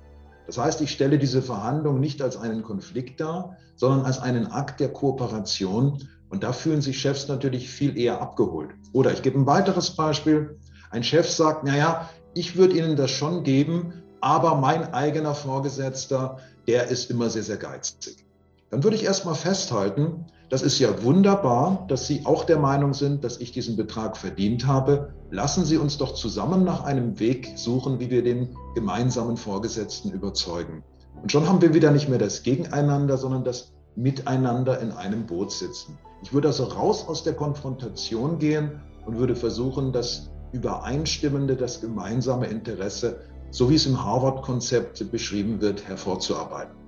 Das 0.50 0.58
heißt, 0.58 0.82
ich 0.82 0.90
stelle 0.90 1.20
diese 1.20 1.44
Verhandlung 1.44 2.00
nicht 2.00 2.24
als 2.24 2.36
einen 2.36 2.64
Konflikt 2.64 3.20
dar, 3.22 3.58
sondern 3.76 4.04
als 4.04 4.18
einen 4.18 4.48
Akt 4.48 4.80
der 4.80 4.92
Kooperation. 4.92 6.10
Und 6.30 6.42
da 6.42 6.54
fühlen 6.54 6.82
sich 6.82 7.00
Chefs 7.00 7.28
natürlich 7.28 7.70
viel 7.70 7.96
eher 7.96 8.20
abgeholt. 8.20 8.72
Oder 8.92 9.14
ich 9.14 9.22
gebe 9.22 9.38
ein 9.38 9.46
weiteres 9.46 9.92
Beispiel. 9.92 10.58
Ein 10.90 11.04
Chef 11.04 11.30
sagt, 11.30 11.66
naja, 11.66 12.10
ich 12.34 12.56
würde 12.56 12.80
Ihnen 12.80 12.96
das 12.96 13.12
schon 13.12 13.44
geben, 13.44 13.94
aber 14.22 14.56
mein 14.56 14.92
eigener 14.92 15.36
Vorgesetzter, 15.36 16.40
der 16.66 16.88
ist 16.88 17.12
immer 17.12 17.30
sehr, 17.30 17.44
sehr 17.44 17.58
geizig. 17.58 18.26
Dann 18.70 18.84
würde 18.84 18.96
ich 18.96 19.04
erstmal 19.04 19.36
festhalten, 19.36 20.26
das 20.50 20.62
ist 20.64 20.80
ja 20.80 21.04
wunderbar, 21.04 21.86
dass 21.88 22.08
Sie 22.08 22.26
auch 22.26 22.44
der 22.44 22.58
Meinung 22.58 22.94
sind, 22.94 23.24
dass 23.24 23.38
ich 23.38 23.52
diesen 23.52 23.78
Betrag 23.78 24.18
verdient 24.18 24.66
habe. 24.66 25.14
Lassen 25.30 25.64
Sie 25.64 25.78
uns 25.78 25.98
doch 25.98 26.16
zusammen 26.16 26.64
nach 26.64 26.84
einem 26.84 27.20
Weg 27.20 27.54
suchen, 27.56 28.00
wie 28.00 28.10
wir 28.10 28.24
den 28.24 28.56
gemeinsamen 28.74 29.38
Vorgesetzten 29.38 30.12
überzeugen. 30.12 30.84
Und 31.22 31.32
schon 31.32 31.48
haben 31.48 31.62
wir 31.62 31.74
wieder 31.74 31.92
nicht 31.92 32.10
mehr 32.10 32.18
das 32.18 32.42
Gegeneinander, 32.42 33.18
sondern 33.18 33.44
das 33.44 33.74
Miteinander 33.96 34.80
in 34.80 34.92
einem 34.92 35.26
Boot 35.28 35.52
sitzen. 35.52 35.98
Ich 36.24 36.34
würde 36.34 36.48
also 36.48 36.64
raus 36.64 37.08
aus 37.08 37.24
der 37.24 37.34
Konfrontation 37.34 38.40
gehen 38.40 38.82
und 39.06 39.18
würde 39.18 39.36
versuchen, 39.36 39.92
das 39.92 40.32
Übereinstimmende, 40.52 41.56
das 41.56 41.82
gemeinsame 41.82 42.48
Interesse, 42.48 43.22
so 43.52 43.70
wie 43.70 43.76
es 43.76 43.86
im 43.86 44.04
Harvard-Konzept 44.04 45.12
beschrieben 45.12 45.62
wird, 45.62 45.88
hervorzuarbeiten. 45.88 46.79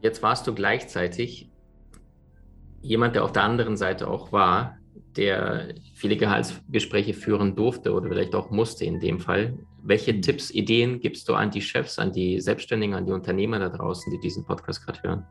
Jetzt 0.00 0.22
warst 0.22 0.46
du 0.46 0.54
gleichzeitig 0.54 1.50
jemand, 2.82 3.14
der 3.14 3.24
auf 3.24 3.32
der 3.32 3.42
anderen 3.42 3.76
Seite 3.76 4.08
auch 4.08 4.32
war, 4.32 4.78
der 5.16 5.74
viele 5.94 6.16
Gehaltsgespräche 6.16 7.12
führen 7.12 7.56
durfte 7.56 7.92
oder 7.92 8.08
vielleicht 8.08 8.34
auch 8.34 8.50
musste 8.50 8.84
in 8.84 9.00
dem 9.00 9.18
Fall. 9.18 9.58
Welche 9.82 10.12
mhm. 10.12 10.22
Tipps, 10.22 10.50
Ideen 10.50 11.00
gibst 11.00 11.28
du 11.28 11.34
an 11.34 11.50
die 11.50 11.62
Chefs, 11.62 11.98
an 11.98 12.12
die 12.12 12.40
Selbstständigen, 12.40 12.94
an 12.94 13.06
die 13.06 13.12
Unternehmer 13.12 13.58
da 13.58 13.68
draußen, 13.68 14.12
die 14.12 14.20
diesen 14.20 14.44
Podcast 14.44 14.84
gerade 14.84 15.02
hören? 15.02 15.26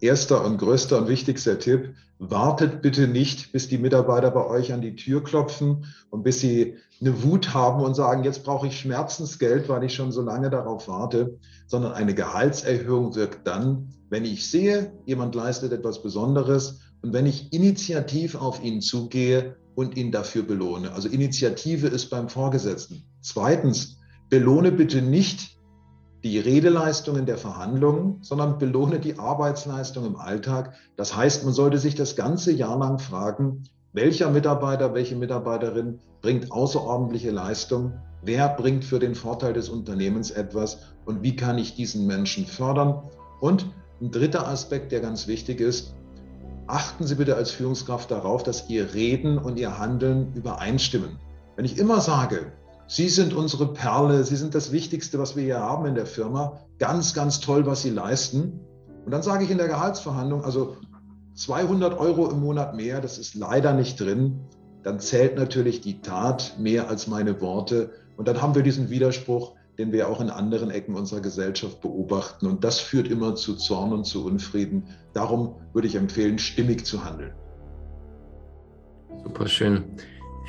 Erster 0.00 0.44
und 0.44 0.58
größter 0.58 0.98
und 0.98 1.08
wichtigster 1.08 1.58
Tipp, 1.58 1.94
wartet 2.18 2.82
bitte 2.82 3.08
nicht, 3.08 3.52
bis 3.52 3.68
die 3.68 3.78
Mitarbeiter 3.78 4.30
bei 4.30 4.44
euch 4.44 4.72
an 4.72 4.80
die 4.80 4.96
Tür 4.96 5.22
klopfen 5.22 5.86
und 6.10 6.22
bis 6.22 6.40
sie 6.40 6.76
eine 7.00 7.22
Wut 7.22 7.54
haben 7.54 7.82
und 7.82 7.94
sagen, 7.94 8.24
jetzt 8.24 8.44
brauche 8.44 8.66
ich 8.66 8.78
Schmerzensgeld, 8.78 9.68
weil 9.68 9.84
ich 9.84 9.94
schon 9.94 10.10
so 10.10 10.22
lange 10.22 10.50
darauf 10.50 10.88
warte, 10.88 11.38
sondern 11.66 11.92
eine 11.92 12.14
Gehaltserhöhung 12.14 13.14
wirkt 13.14 13.46
dann, 13.46 13.94
wenn 14.10 14.24
ich 14.24 14.50
sehe, 14.50 14.92
jemand 15.06 15.34
leistet 15.34 15.72
etwas 15.72 16.02
Besonderes 16.02 16.80
und 17.02 17.12
wenn 17.12 17.26
ich 17.26 17.52
initiativ 17.52 18.34
auf 18.34 18.62
ihn 18.62 18.80
zugehe 18.80 19.56
und 19.76 19.96
ihn 19.96 20.10
dafür 20.10 20.42
belohne. 20.42 20.92
Also 20.92 21.08
Initiative 21.08 21.86
ist 21.86 22.10
beim 22.10 22.28
Vorgesetzten. 22.28 23.04
Zweitens, 23.20 23.98
belohne 24.28 24.72
bitte 24.72 25.02
nicht 25.02 25.57
die 26.28 26.38
Redeleistungen 26.38 27.24
der 27.24 27.38
Verhandlungen, 27.38 28.18
sondern 28.20 28.58
belohne 28.58 29.00
die 29.00 29.18
Arbeitsleistung 29.18 30.04
im 30.04 30.16
Alltag. 30.16 30.74
Das 30.94 31.16
heißt, 31.16 31.44
man 31.44 31.54
sollte 31.54 31.78
sich 31.78 31.94
das 31.94 32.16
ganze 32.16 32.52
Jahr 32.52 32.78
lang 32.78 32.98
fragen, 32.98 33.64
welcher 33.94 34.30
Mitarbeiter, 34.30 34.92
welche 34.92 35.16
Mitarbeiterin 35.16 36.00
bringt 36.20 36.52
außerordentliche 36.52 37.30
Leistung, 37.30 37.94
wer 38.22 38.50
bringt 38.50 38.84
für 38.84 38.98
den 38.98 39.14
Vorteil 39.14 39.54
des 39.54 39.70
Unternehmens 39.70 40.30
etwas 40.30 40.80
und 41.06 41.22
wie 41.22 41.34
kann 41.34 41.56
ich 41.56 41.74
diesen 41.74 42.06
Menschen 42.06 42.44
fördern. 42.44 43.04
Und 43.40 43.64
ein 44.02 44.10
dritter 44.10 44.46
Aspekt, 44.46 44.92
der 44.92 45.00
ganz 45.00 45.28
wichtig 45.28 45.60
ist, 45.60 45.94
achten 46.66 47.06
Sie 47.06 47.14
bitte 47.14 47.36
als 47.36 47.52
Führungskraft 47.52 48.10
darauf, 48.10 48.42
dass 48.42 48.68
Ihr 48.68 48.92
Reden 48.92 49.38
und 49.38 49.58
Ihr 49.58 49.78
Handeln 49.78 50.34
übereinstimmen. 50.34 51.18
Wenn 51.56 51.64
ich 51.64 51.78
immer 51.78 52.02
sage, 52.02 52.52
Sie 52.90 53.10
sind 53.10 53.34
unsere 53.34 53.74
Perle, 53.74 54.24
Sie 54.24 54.36
sind 54.36 54.54
das 54.54 54.72
Wichtigste, 54.72 55.18
was 55.18 55.36
wir 55.36 55.44
hier 55.44 55.60
haben 55.60 55.84
in 55.84 55.94
der 55.94 56.06
Firma, 56.06 56.60
ganz, 56.78 57.12
ganz 57.12 57.38
toll, 57.38 57.66
was 57.66 57.82
Sie 57.82 57.90
leisten. 57.90 58.60
Und 59.04 59.12
dann 59.12 59.22
sage 59.22 59.44
ich 59.44 59.50
in 59.50 59.58
der 59.58 59.68
Gehaltsverhandlung, 59.68 60.42
also 60.42 60.78
200 61.34 61.98
Euro 61.98 62.30
im 62.30 62.40
Monat 62.40 62.74
mehr, 62.74 63.02
das 63.02 63.18
ist 63.18 63.34
leider 63.34 63.74
nicht 63.74 64.00
drin. 64.00 64.40
Dann 64.84 65.00
zählt 65.00 65.36
natürlich 65.36 65.82
die 65.82 66.00
Tat 66.00 66.56
mehr 66.58 66.88
als 66.88 67.06
meine 67.06 67.42
Worte. 67.42 67.90
Und 68.16 68.26
dann 68.26 68.40
haben 68.40 68.54
wir 68.54 68.62
diesen 68.62 68.88
Widerspruch, 68.88 69.54
den 69.76 69.92
wir 69.92 70.08
auch 70.08 70.22
in 70.22 70.30
anderen 70.30 70.70
Ecken 70.70 70.94
unserer 70.94 71.20
Gesellschaft 71.20 71.82
beobachten. 71.82 72.46
Und 72.46 72.64
das 72.64 72.80
führt 72.80 73.08
immer 73.08 73.34
zu 73.34 73.56
Zorn 73.56 73.92
und 73.92 74.04
zu 74.04 74.24
Unfrieden. 74.24 74.84
Darum 75.12 75.56
würde 75.74 75.88
ich 75.88 75.94
empfehlen, 75.94 76.38
stimmig 76.38 76.86
zu 76.86 77.04
handeln. 77.04 77.34
Super 79.22 79.46
schön. 79.46 79.84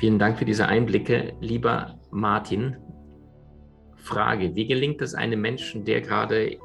Vielen 0.00 0.18
Dank 0.18 0.38
für 0.38 0.46
diese 0.46 0.66
Einblicke. 0.66 1.34
Lieber 1.42 2.00
Martin, 2.10 2.74
Frage, 3.96 4.54
wie 4.54 4.66
gelingt 4.66 5.02
es 5.02 5.14
einem 5.14 5.42
Menschen, 5.42 5.84
der 5.84 6.00
gerade 6.00 6.56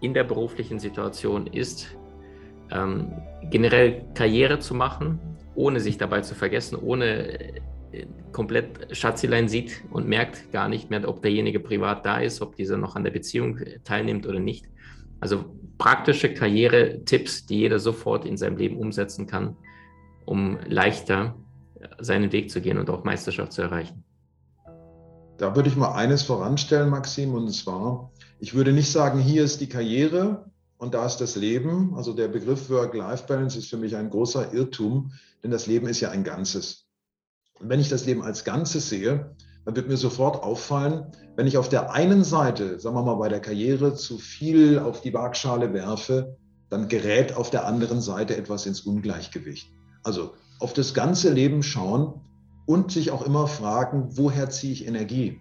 in 0.00 0.14
der 0.14 0.24
beruflichen 0.24 0.78
Situation 0.78 1.46
ist, 1.46 1.94
ähm, 2.70 3.12
generell 3.50 4.06
Karriere 4.14 4.60
zu 4.60 4.74
machen, 4.74 5.20
ohne 5.54 5.78
sich 5.78 5.98
dabei 5.98 6.22
zu 6.22 6.34
vergessen, 6.34 6.78
ohne 6.80 7.60
komplett 8.32 8.96
Schatzilein 8.96 9.46
sieht 9.46 9.82
und 9.90 10.08
merkt 10.08 10.50
gar 10.50 10.70
nicht 10.70 10.88
mehr, 10.88 11.06
ob 11.06 11.20
derjenige 11.20 11.60
privat 11.60 12.06
da 12.06 12.20
ist, 12.20 12.40
ob 12.40 12.56
dieser 12.56 12.78
noch 12.78 12.96
an 12.96 13.04
der 13.04 13.10
Beziehung 13.10 13.58
teilnimmt 13.84 14.26
oder 14.26 14.40
nicht. 14.40 14.64
Also 15.18 15.54
praktische 15.76 16.32
Karriere-Tipps, 16.32 17.44
die 17.44 17.58
jeder 17.58 17.78
sofort 17.78 18.24
in 18.24 18.38
seinem 18.38 18.56
Leben 18.56 18.78
umsetzen 18.78 19.26
kann, 19.26 19.54
um 20.24 20.58
leichter 20.66 21.34
seinen 22.00 22.32
Weg 22.32 22.50
zu 22.50 22.60
gehen 22.60 22.78
und 22.78 22.90
auch 22.90 23.04
Meisterschaft 23.04 23.52
zu 23.52 23.62
erreichen. 23.62 24.04
Da 25.38 25.56
würde 25.56 25.68
ich 25.70 25.76
mal 25.76 25.92
eines 25.92 26.22
voranstellen, 26.22 26.90
Maxim, 26.90 27.34
und 27.34 27.50
zwar, 27.52 28.12
ich 28.38 28.54
würde 28.54 28.72
nicht 28.72 28.92
sagen, 28.92 29.18
hier 29.18 29.42
ist 29.42 29.60
die 29.60 29.68
Karriere 29.68 30.50
und 30.76 30.94
da 30.94 31.06
ist 31.06 31.18
das 31.18 31.36
Leben. 31.36 31.94
Also 31.94 32.12
der 32.12 32.28
Begriff 32.28 32.68
Work-Life-Balance 32.68 33.58
ist 33.58 33.70
für 33.70 33.78
mich 33.78 33.96
ein 33.96 34.10
großer 34.10 34.52
Irrtum, 34.52 35.12
denn 35.42 35.50
das 35.50 35.66
Leben 35.66 35.86
ist 35.86 36.00
ja 36.00 36.10
ein 36.10 36.24
Ganzes. 36.24 36.86
Und 37.58 37.68
wenn 37.68 37.80
ich 37.80 37.88
das 37.88 38.04
Leben 38.04 38.22
als 38.22 38.44
Ganzes 38.44 38.88
sehe, 38.88 39.34
dann 39.64 39.76
wird 39.76 39.88
mir 39.88 39.96
sofort 39.96 40.42
auffallen, 40.42 41.06
wenn 41.36 41.46
ich 41.46 41.58
auf 41.58 41.68
der 41.68 41.92
einen 41.92 42.24
Seite, 42.24 42.80
sagen 42.80 42.96
wir 42.96 43.02
mal 43.02 43.14
bei 43.14 43.28
der 43.28 43.40
Karriere, 43.40 43.94
zu 43.94 44.18
viel 44.18 44.78
auf 44.78 45.00
die 45.00 45.12
Waagschale 45.12 45.72
werfe, 45.72 46.36
dann 46.70 46.88
gerät 46.88 47.34
auf 47.34 47.50
der 47.50 47.66
anderen 47.66 48.00
Seite 48.00 48.36
etwas 48.36 48.66
ins 48.66 48.80
Ungleichgewicht. 48.80 49.72
Also 50.02 50.34
auf 50.60 50.72
das 50.72 50.94
ganze 50.94 51.32
Leben 51.32 51.62
schauen 51.62 52.20
und 52.66 52.92
sich 52.92 53.10
auch 53.10 53.22
immer 53.22 53.46
fragen, 53.46 54.10
woher 54.16 54.50
ziehe 54.50 54.72
ich 54.72 54.86
Energie? 54.86 55.40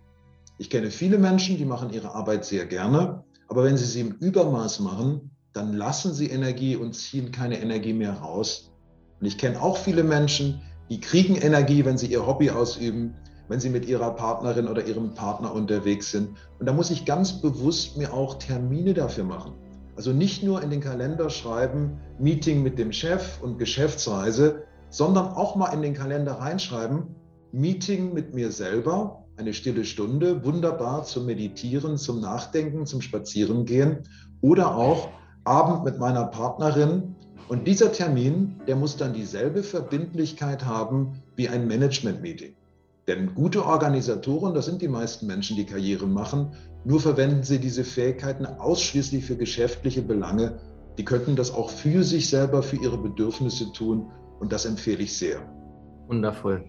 Ich 0.57 0.69
kenne 0.69 0.91
viele 0.91 1.17
Menschen, 1.17 1.57
die 1.57 1.65
machen 1.65 1.91
ihre 1.91 2.15
Arbeit 2.15 2.45
sehr 2.45 2.65
gerne, 2.65 3.23
aber 3.47 3.63
wenn 3.63 3.77
sie 3.77 3.85
sie 3.85 4.01
im 4.01 4.11
Übermaß 4.13 4.79
machen, 4.79 5.31
dann 5.53 5.73
lassen 5.73 6.13
sie 6.13 6.29
Energie 6.29 6.75
und 6.75 6.93
ziehen 6.93 7.31
keine 7.31 7.61
Energie 7.61 7.93
mehr 7.93 8.13
raus. 8.13 8.71
Und 9.19 9.27
ich 9.27 9.37
kenne 9.37 9.61
auch 9.61 9.77
viele 9.77 10.03
Menschen, 10.03 10.61
die 10.89 10.99
kriegen 10.99 11.35
Energie, 11.35 11.85
wenn 11.85 11.97
sie 11.97 12.07
ihr 12.07 12.25
Hobby 12.25 12.49
ausüben, 12.49 13.15
wenn 13.47 13.59
sie 13.59 13.69
mit 13.69 13.87
ihrer 13.87 14.11
Partnerin 14.11 14.67
oder 14.67 14.85
ihrem 14.85 15.13
Partner 15.13 15.53
unterwegs 15.53 16.11
sind. 16.11 16.29
Und 16.59 16.65
da 16.65 16.73
muss 16.73 16.91
ich 16.91 17.05
ganz 17.05 17.41
bewusst 17.41 17.97
mir 17.97 18.13
auch 18.13 18.35
Termine 18.35 18.93
dafür 18.93 19.23
machen. 19.23 19.53
Also 19.95 20.13
nicht 20.13 20.43
nur 20.43 20.61
in 20.63 20.69
den 20.69 20.81
Kalender 20.81 21.29
schreiben, 21.29 21.99
Meeting 22.19 22.63
mit 22.63 22.79
dem 22.79 22.91
Chef 22.91 23.41
und 23.41 23.57
Geschäftsreise, 23.57 24.63
sondern 24.89 25.27
auch 25.29 25.55
mal 25.55 25.73
in 25.73 25.81
den 25.81 25.93
Kalender 25.93 26.33
reinschreiben, 26.33 27.15
Meeting 27.51 28.13
mit 28.13 28.33
mir 28.33 28.51
selber, 28.51 29.25
eine 29.37 29.53
stille 29.53 29.85
Stunde, 29.85 30.43
wunderbar 30.43 31.03
zum 31.03 31.25
Meditieren, 31.25 31.97
zum 31.97 32.19
Nachdenken, 32.19 32.85
zum 32.85 33.01
Spazierengehen 33.01 34.03
oder 34.41 34.75
auch 34.75 35.09
Abend 35.45 35.83
mit 35.85 35.97
meiner 35.97 36.25
Partnerin 36.25 37.15
und 37.47 37.65
dieser 37.65 37.91
Termin, 37.91 38.61
der 38.67 38.75
muss 38.75 38.97
dann 38.97 39.13
dieselbe 39.13 39.63
Verbindlichkeit 39.63 40.65
haben 40.65 41.23
wie 41.35 41.49
ein 41.49 41.67
Management-Meeting. 41.67 42.53
Denn 43.07 43.33
gute 43.33 43.65
Organisatoren, 43.65 44.53
das 44.53 44.65
sind 44.65 44.83
die 44.83 44.87
meisten 44.87 45.25
Menschen, 45.25 45.55
die 45.55 45.65
Karriere 45.65 46.05
machen, 46.05 46.51
nur 46.85 46.99
verwenden 46.99 47.41
sie 47.41 47.57
diese 47.57 47.83
Fähigkeiten 47.83 48.45
ausschließlich 48.45 49.25
für 49.25 49.35
geschäftliche 49.35 50.03
Belange. 50.03 50.59
Die 50.99 51.05
könnten 51.05 51.35
das 51.35 51.51
auch 51.51 51.71
für 51.71 52.03
sich 52.03 52.29
selber, 52.29 52.61
für 52.61 52.75
ihre 52.75 52.99
Bedürfnisse 52.99 53.73
tun. 53.73 54.11
Und 54.39 54.51
das 54.51 54.65
empfehle 54.65 55.03
ich 55.03 55.17
sehr. 55.17 55.41
Wundervoll. 56.07 56.63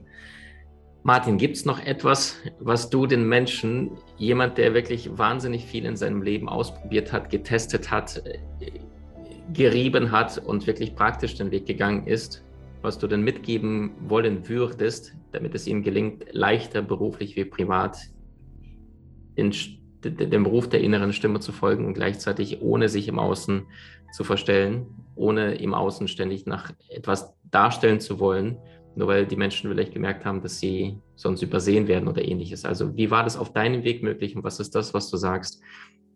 Martin, 1.02 1.38
gibt 1.38 1.56
es 1.56 1.64
noch 1.64 1.80
etwas, 1.80 2.36
was 2.58 2.90
du 2.90 3.06
den 3.06 3.26
Menschen, 3.26 3.92
jemand, 4.18 4.58
der 4.58 4.74
wirklich 4.74 5.16
wahnsinnig 5.16 5.64
viel 5.64 5.86
in 5.86 5.96
seinem 5.96 6.20
Leben 6.20 6.48
ausprobiert 6.48 7.10
hat, 7.10 7.30
getestet 7.30 7.90
hat, 7.90 8.22
gerieben 9.54 10.12
hat 10.12 10.36
und 10.38 10.66
wirklich 10.66 10.94
praktisch 10.94 11.36
den 11.36 11.50
Weg 11.50 11.64
gegangen 11.64 12.06
ist, 12.06 12.44
was 12.82 12.98
du 12.98 13.06
denn 13.06 13.22
mitgeben 13.22 13.92
wollen 14.08 14.48
würdest, 14.48 15.14
damit 15.32 15.54
es 15.54 15.66
ihm 15.66 15.82
gelingt, 15.82 16.26
leichter 16.32 16.82
beruflich 16.82 17.34
wie 17.34 17.46
privat 17.46 17.96
den, 19.38 19.52
dem 20.04 20.44
Beruf 20.44 20.68
der 20.68 20.82
inneren 20.82 21.14
Stimme 21.14 21.40
zu 21.40 21.52
folgen 21.52 21.86
und 21.86 21.94
gleichzeitig 21.94 22.60
ohne 22.60 22.90
sich 22.90 23.08
im 23.08 23.18
Außen 23.18 23.62
zu 24.12 24.24
verstellen, 24.24 24.86
ohne 25.14 25.54
im 25.54 25.74
Außen 25.74 26.08
ständig 26.08 26.46
nach 26.46 26.72
etwas 26.88 27.34
darstellen 27.44 28.00
zu 28.00 28.18
wollen, 28.18 28.58
nur 28.94 29.08
weil 29.08 29.26
die 29.26 29.36
Menschen 29.36 29.70
vielleicht 29.70 29.92
gemerkt 29.92 30.24
haben, 30.24 30.42
dass 30.42 30.58
sie 30.58 30.98
sonst 31.14 31.42
übersehen 31.42 31.88
werden 31.88 32.08
oder 32.08 32.24
ähnliches. 32.24 32.64
Also 32.64 32.96
wie 32.96 33.10
war 33.10 33.24
das 33.24 33.36
auf 33.36 33.52
deinem 33.52 33.84
Weg 33.84 34.02
möglich 34.02 34.34
und 34.34 34.44
was 34.44 34.60
ist 34.60 34.74
das, 34.74 34.94
was 34.94 35.10
du 35.10 35.16
sagst, 35.16 35.60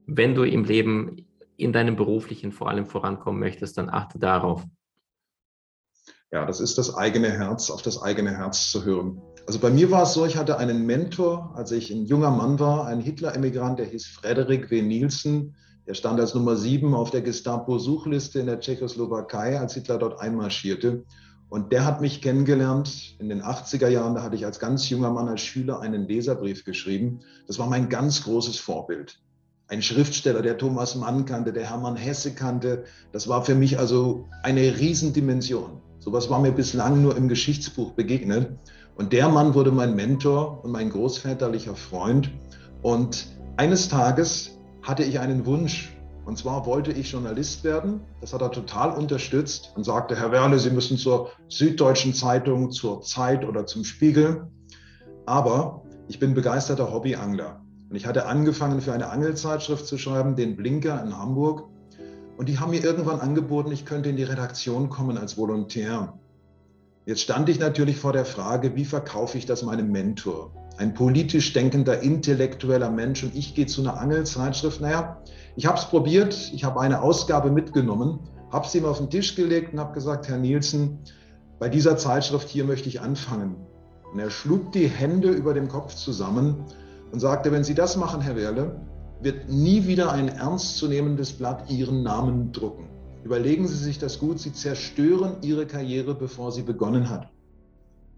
wenn 0.06 0.34
du 0.34 0.42
im 0.42 0.64
Leben 0.64 1.26
in 1.56 1.72
deinem 1.72 1.96
beruflichen 1.96 2.52
vor 2.52 2.68
allem 2.68 2.86
vorankommen 2.86 3.40
möchtest, 3.40 3.78
dann 3.78 3.88
achte 3.88 4.18
darauf. 4.18 4.64
Ja, 6.32 6.44
das 6.44 6.58
ist 6.58 6.78
das 6.78 6.96
eigene 6.96 7.30
Herz, 7.30 7.70
auf 7.70 7.82
das 7.82 8.02
eigene 8.02 8.36
Herz 8.36 8.70
zu 8.72 8.84
hören. 8.84 9.22
Also 9.46 9.60
bei 9.60 9.70
mir 9.70 9.90
war 9.90 10.02
es 10.02 10.14
so, 10.14 10.26
ich 10.26 10.36
hatte 10.36 10.58
einen 10.58 10.84
Mentor, 10.84 11.52
als 11.54 11.70
ich 11.70 11.90
ein 11.90 12.06
junger 12.06 12.30
Mann 12.30 12.58
war, 12.58 12.86
ein 12.86 13.00
Hitler-Emigrant, 13.00 13.78
der 13.78 13.86
hieß 13.86 14.06
Frederik 14.06 14.70
W. 14.70 14.82
Nielsen. 14.82 15.54
Der 15.86 15.94
stand 15.94 16.18
als 16.18 16.34
Nummer 16.34 16.56
sieben 16.56 16.94
auf 16.94 17.10
der 17.10 17.22
Gestapo-Suchliste 17.22 18.38
in 18.40 18.46
der 18.46 18.60
Tschechoslowakei, 18.60 19.58
als 19.58 19.74
Hitler 19.74 19.98
dort 19.98 20.20
einmarschierte. 20.20 21.04
Und 21.48 21.72
der 21.72 21.84
hat 21.84 22.00
mich 22.00 22.22
kennengelernt 22.22 23.16
in 23.18 23.28
den 23.28 23.42
80er 23.42 23.88
Jahren. 23.88 24.14
Da 24.14 24.22
hatte 24.22 24.36
ich 24.36 24.46
als 24.46 24.58
ganz 24.58 24.88
junger 24.88 25.10
Mann, 25.10 25.28
als 25.28 25.42
Schüler 25.42 25.80
einen 25.80 26.08
Leserbrief 26.08 26.64
geschrieben. 26.64 27.20
Das 27.46 27.58
war 27.58 27.68
mein 27.68 27.88
ganz 27.88 28.24
großes 28.24 28.58
Vorbild 28.58 29.20
ein 29.68 29.82
Schriftsteller, 29.82 30.42
der 30.42 30.58
Thomas 30.58 30.94
Mann 30.94 31.24
kannte, 31.24 31.52
der 31.52 31.68
Hermann 31.68 31.96
Hesse 31.96 32.34
kannte. 32.34 32.84
Das 33.12 33.28
war 33.28 33.44
für 33.44 33.54
mich 33.54 33.78
also 33.78 34.28
eine 34.42 34.78
Riesendimension. 34.78 35.80
Sowas 35.98 36.28
war 36.28 36.40
mir 36.40 36.52
bislang 36.52 37.02
nur 37.02 37.16
im 37.16 37.28
Geschichtsbuch 37.28 37.92
begegnet. 37.92 38.50
Und 38.96 39.12
der 39.12 39.28
Mann 39.28 39.54
wurde 39.54 39.72
mein 39.72 39.96
Mentor 39.96 40.62
und 40.62 40.70
mein 40.70 40.90
großväterlicher 40.90 41.74
Freund. 41.74 42.30
Und 42.82 43.26
eines 43.56 43.88
Tages 43.88 44.58
hatte 44.84 45.02
ich 45.02 45.18
einen 45.18 45.46
Wunsch. 45.46 45.96
Und 46.26 46.38
zwar 46.38 46.64
wollte 46.64 46.92
ich 46.92 47.10
Journalist 47.10 47.64
werden. 47.64 48.00
Das 48.20 48.32
hat 48.32 48.40
er 48.40 48.50
total 48.50 48.96
unterstützt 48.96 49.72
und 49.76 49.84
sagte, 49.84 50.16
Herr 50.16 50.30
Werle, 50.30 50.58
Sie 50.58 50.70
müssen 50.70 50.96
zur 50.96 51.30
Süddeutschen 51.48 52.14
Zeitung, 52.14 52.70
zur 52.70 53.02
Zeit 53.02 53.44
oder 53.44 53.66
zum 53.66 53.84
Spiegel. 53.84 54.46
Aber 55.26 55.82
ich 56.08 56.18
bin 56.18 56.34
begeisterter 56.34 56.92
Hobbyangler. 56.92 57.60
Und 57.90 57.96
ich 57.96 58.06
hatte 58.06 58.26
angefangen, 58.26 58.80
für 58.80 58.92
eine 58.92 59.10
Angelzeitschrift 59.10 59.86
zu 59.86 59.98
schreiben, 59.98 60.36
den 60.36 60.56
Blinker 60.56 61.02
in 61.02 61.16
Hamburg. 61.16 61.68
Und 62.36 62.48
die 62.48 62.58
haben 62.58 62.70
mir 62.70 62.82
irgendwann 62.82 63.20
angeboten, 63.20 63.70
ich 63.72 63.84
könnte 63.84 64.08
in 64.08 64.16
die 64.16 64.22
Redaktion 64.22 64.88
kommen 64.88 65.18
als 65.18 65.36
Volontär. 65.36 66.18
Jetzt 67.06 67.20
stand 67.20 67.48
ich 67.50 67.58
natürlich 67.58 67.98
vor 67.98 68.14
der 68.14 68.24
Frage, 68.24 68.74
wie 68.76 68.86
verkaufe 68.86 69.36
ich 69.36 69.44
das 69.44 69.62
meinem 69.62 69.92
Mentor? 69.92 70.52
Ein 70.76 70.94
politisch 70.94 71.52
denkender, 71.52 72.00
intellektueller 72.00 72.90
Mensch 72.90 73.22
und 73.22 73.34
ich 73.34 73.54
gehe 73.54 73.66
zu 73.66 73.80
einer 73.80 73.98
Angelzeitschrift. 73.98 74.80
Naja, 74.80 75.22
ich 75.56 75.66
habe 75.66 75.78
es 75.78 75.84
probiert, 75.84 76.50
ich 76.52 76.64
habe 76.64 76.80
eine 76.80 77.00
Ausgabe 77.00 77.50
mitgenommen, 77.50 78.18
habe 78.50 78.66
sie 78.66 78.78
ihm 78.78 78.84
auf 78.84 78.98
den 78.98 79.08
Tisch 79.08 79.36
gelegt 79.36 79.72
und 79.72 79.80
habe 79.80 79.94
gesagt, 79.94 80.28
Herr 80.28 80.38
Nielsen, 80.38 80.98
bei 81.60 81.68
dieser 81.68 81.96
Zeitschrift 81.96 82.48
hier 82.48 82.64
möchte 82.64 82.88
ich 82.88 83.00
anfangen. 83.00 83.56
Und 84.12 84.18
er 84.18 84.30
schlug 84.30 84.72
die 84.72 84.88
Hände 84.88 85.30
über 85.30 85.54
dem 85.54 85.68
Kopf 85.68 85.94
zusammen 85.94 86.64
und 87.12 87.20
sagte, 87.20 87.52
wenn 87.52 87.64
Sie 87.64 87.74
das 87.74 87.96
machen, 87.96 88.20
Herr 88.20 88.36
Werle, 88.36 88.80
wird 89.20 89.48
nie 89.48 89.86
wieder 89.86 90.12
ein 90.12 90.28
ernstzunehmendes 90.28 91.32
Blatt 91.32 91.70
Ihren 91.70 92.02
Namen 92.02 92.52
drucken. 92.52 92.88
Überlegen 93.24 93.66
Sie 93.66 93.76
sich 93.76 93.98
das 93.98 94.18
gut, 94.18 94.40
Sie 94.40 94.52
zerstören 94.52 95.36
Ihre 95.42 95.66
Karriere, 95.66 96.14
bevor 96.14 96.52
sie 96.52 96.62
begonnen 96.62 97.08
hat. 97.08 97.30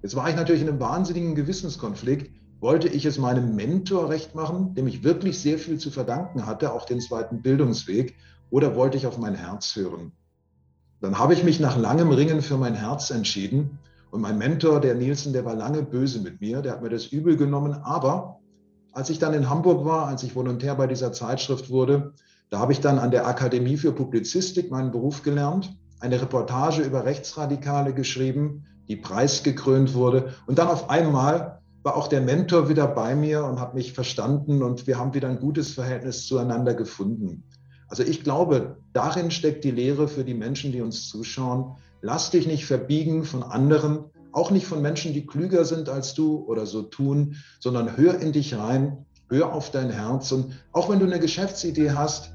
Jetzt 0.03 0.17
war 0.17 0.29
ich 0.29 0.37
natürlich 0.37 0.63
in 0.63 0.69
einem 0.69 0.81
wahnsinnigen 0.81 1.35
Gewissenskonflikt. 1.35 2.31
Wollte 2.61 2.89
ich 2.89 3.05
es 3.05 3.19
meinem 3.19 3.55
Mentor 3.55 4.09
recht 4.09 4.35
machen, 4.35 4.75
dem 4.75 4.87
ich 4.87 5.05
wirklich 5.05 5.39
sehr 5.39 5.59
viel 5.59 5.79
zu 5.79 5.91
verdanken 5.91 6.47
hatte, 6.47 6.73
auch 6.73 6.87
den 6.87 7.01
zweiten 7.01 7.43
Bildungsweg, 7.43 8.17
oder 8.51 8.75
wollte 8.77 8.97
ich 8.97 9.07
auf 9.07 9.19
mein 9.19 9.35
Herz 9.35 9.75
hören? 9.77 10.13
Dann 11.01 11.19
habe 11.19 11.35
ich 11.35 11.45
mich 11.45 11.61
nach 11.61 11.77
langem 11.77 12.11
Ringen 12.11 12.41
für 12.41 12.57
mein 12.57 12.75
Herz 12.75 13.11
entschieden. 13.11 13.79
Und 14.11 14.23
mein 14.23 14.39
Mentor, 14.39 14.81
der 14.81 14.95
Nielsen, 14.95 15.33
der 15.33 15.45
war 15.45 15.55
lange 15.55 15.83
böse 15.83 16.21
mit 16.21 16.41
mir, 16.41 16.63
der 16.63 16.73
hat 16.73 16.83
mir 16.83 16.89
das 16.89 17.07
übel 17.07 17.37
genommen. 17.37 17.75
Aber 17.75 18.41
als 18.93 19.11
ich 19.11 19.19
dann 19.19 19.35
in 19.35 19.51
Hamburg 19.51 19.85
war, 19.85 20.07
als 20.07 20.23
ich 20.23 20.35
Volontär 20.35 20.75
bei 20.75 20.87
dieser 20.87 21.13
Zeitschrift 21.13 21.69
wurde, 21.69 22.15
da 22.49 22.61
habe 22.61 22.73
ich 22.73 22.81
dann 22.81 22.99
an 22.99 23.11
der 23.11 23.27
Akademie 23.27 23.77
für 23.77 23.93
Publizistik 23.93 24.71
meinen 24.71 24.93
Beruf 24.93 25.23
gelernt, 25.23 25.77
eine 26.01 26.21
Reportage 26.21 26.83
über 26.83 27.05
Rechtsradikale 27.05 27.93
geschrieben, 27.93 28.65
die 28.89 28.97
preisgekrönt 28.97 29.95
wurde. 29.95 30.33
Und 30.47 30.59
dann 30.59 30.69
auf 30.69 30.89
einmal 30.89 31.56
war 31.87 31.97
auch 31.97 32.09
der 32.09 32.21
Mentor 32.21 32.69
wieder 32.69 32.89
bei 32.89 33.15
mir 33.15 33.45
und 33.45 33.61
hat 33.61 33.77
mich 33.77 33.93
verstanden 33.93 34.65
und 34.65 34.89
wir 34.89 34.99
haben 34.99 35.15
wieder 35.15 35.29
ein 35.29 35.39
gutes 35.39 35.71
Verhältnis 35.71 36.27
zueinander 36.27 36.75
gefunden. 36.75 37.45
Also 37.87 38.03
ich 38.03 38.25
glaube, 38.25 38.79
darin 38.93 39.31
steckt 39.31 39.63
die 39.63 39.71
Lehre 39.71 40.09
für 40.09 40.25
die 40.25 40.35
Menschen, 40.35 40.73
die 40.73 40.81
uns 40.81 41.09
zuschauen. 41.09 41.77
Lass 42.03 42.33
dich 42.33 42.49
nicht 42.49 42.67
verbiegen 42.67 43.23
von 43.23 43.45
anderen, 43.45 44.01
auch 44.33 44.51
nicht 44.51 44.67
von 44.67 44.83
Menschen, 44.83 45.15
die 45.15 45.27
klüger 45.27 45.65
sind 45.65 45.89
als 45.89 46.15
du 46.15 46.45
oder 46.49 46.67
so 46.67 46.83
tun, 46.83 47.37
sondern 47.61 47.97
hör 47.97 48.19
in 48.19 48.33
dich 48.33 48.59
rein, 48.59 49.07
hör 49.29 49.53
auf 49.53 49.71
dein 49.71 49.91
Herz. 49.91 50.33
Und 50.33 50.55
auch 50.73 50.91
wenn 50.91 50.99
du 50.99 51.07
eine 51.07 51.21
Geschäftsidee 51.21 51.93
hast, 51.93 52.33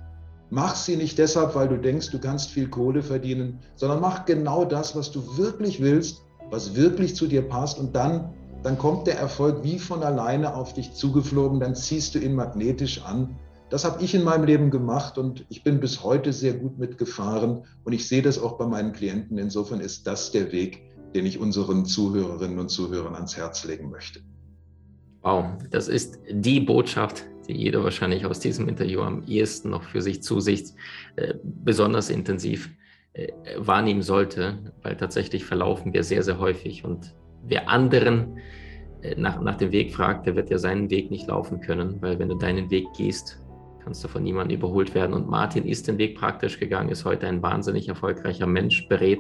mach 0.50 0.76
sie 0.76 0.96
nicht 0.96 1.18
deshalb, 1.18 1.56
weil 1.56 1.68
du 1.68 1.78
denkst, 1.78 2.10
du 2.12 2.20
kannst 2.20 2.52
viel 2.52 2.70
Kohle 2.70 3.04
verdienen, 3.04 3.60
sondern 3.76 4.00
mach 4.00 4.24
genau 4.24 4.64
das, 4.64 4.96
was 4.96 5.12
du 5.12 5.38
wirklich 5.38 5.82
willst, 5.82 6.22
was 6.50 6.74
wirklich 6.74 7.18
zu 7.18 7.28
dir 7.28 7.42
passt. 7.42 7.80
Und 7.80 7.98
dann 7.98 8.34
dann 8.64 8.78
kommt 8.78 9.08
der 9.08 9.18
Erfolg 9.18 9.64
wie 9.64 9.80
von 9.80 10.04
alleine 10.04 10.56
auf 10.56 10.74
dich 10.74 10.94
zugeflogen, 10.94 11.60
dann 11.60 11.76
ziehst 11.76 12.14
du 12.14 12.20
ihn 12.20 12.36
magnetisch 12.36 13.04
an. 13.04 13.36
Das 13.70 13.86
habe 13.86 14.04
ich 14.04 14.14
in 14.14 14.24
meinem 14.24 14.44
Leben 14.44 14.70
gemacht 14.70 15.18
und 15.18 15.46
ich 15.50 15.64
bin 15.64 15.80
bis 15.80 16.04
heute 16.04 16.34
sehr 16.34 16.54
gut 16.54 16.78
mitgefahren 16.78 17.64
und 17.84 17.94
ich 17.94 18.08
sehe 18.08 18.22
das 18.22 18.38
auch 18.38 18.58
bei 18.58 18.68
meinen 18.68 18.92
Klienten. 18.92 19.38
Insofern 19.38 19.80
ist 19.80 20.06
das 20.06 20.32
der 20.32 20.52
Weg, 20.52 20.84
den 21.16 21.26
ich 21.26 21.40
unseren 21.40 21.86
Zuhörerinnen 21.86 22.60
und 22.60 22.70
Zuhörern 22.70 23.16
ans 23.16 23.36
Herz 23.36 23.64
legen 23.64 23.90
möchte. 23.90 24.20
Wow, 25.22 25.46
das 25.70 25.88
ist 25.88 26.20
die 26.30 26.60
Botschaft, 26.60 27.26
die 27.48 27.54
jeder 27.54 27.84
wahrscheinlich 27.84 28.26
aus 28.26 28.40
diesem 28.40 28.68
Interview 28.68 29.02
am 29.02 29.24
ehesten 29.24 29.70
noch 29.70 29.84
für 29.84 30.02
sich 30.02 30.22
zu 30.22 30.40
sich 30.40 30.74
äh, 31.16 31.36
besonders 31.44 32.10
intensiv 32.10 32.70
äh, 33.14 33.30
wahrnehmen 33.58 34.02
sollte, 34.02 34.74
weil 34.84 34.98
tatsächlich 34.98 35.46
verlaufen 35.46 35.94
wir 35.94 36.04
sehr, 36.04 36.24
sehr 36.24 36.40
häufig 36.40 36.84
und 36.84 37.16
wer 37.44 37.70
anderen 37.70 38.40
äh, 39.02 39.16
nach, 39.16 39.42
nach 39.42 39.56
dem 39.56 39.72
Weg 39.72 39.94
fragt, 39.94 40.26
der 40.26 40.36
wird 40.36 40.50
ja 40.50 40.58
seinen 40.58 40.90
Weg 40.90 41.12
nicht 41.12 41.28
laufen 41.28 41.62
können, 41.62 42.02
weil 42.02 42.20
wenn 42.20 42.30
du 42.30 42.36
deinen 42.36 42.70
Weg 42.70 42.86
gehst, 42.96 43.40
kannst 43.84 44.04
du 44.04 44.08
von 44.08 44.24
niemandem 44.24 44.58
überholt 44.58 44.94
werden. 44.94 45.14
Und 45.14 45.30
Martin 45.30 45.66
ist 45.66 45.88
den 45.88 45.98
Weg 45.98 46.18
praktisch 46.18 46.60
gegangen, 46.60 46.90
ist 46.90 47.06
heute 47.06 47.28
ein 47.28 47.42
wahnsinnig 47.42 47.88
erfolgreicher 47.88 48.48
Mensch, 48.48 48.88
berät 48.88 49.20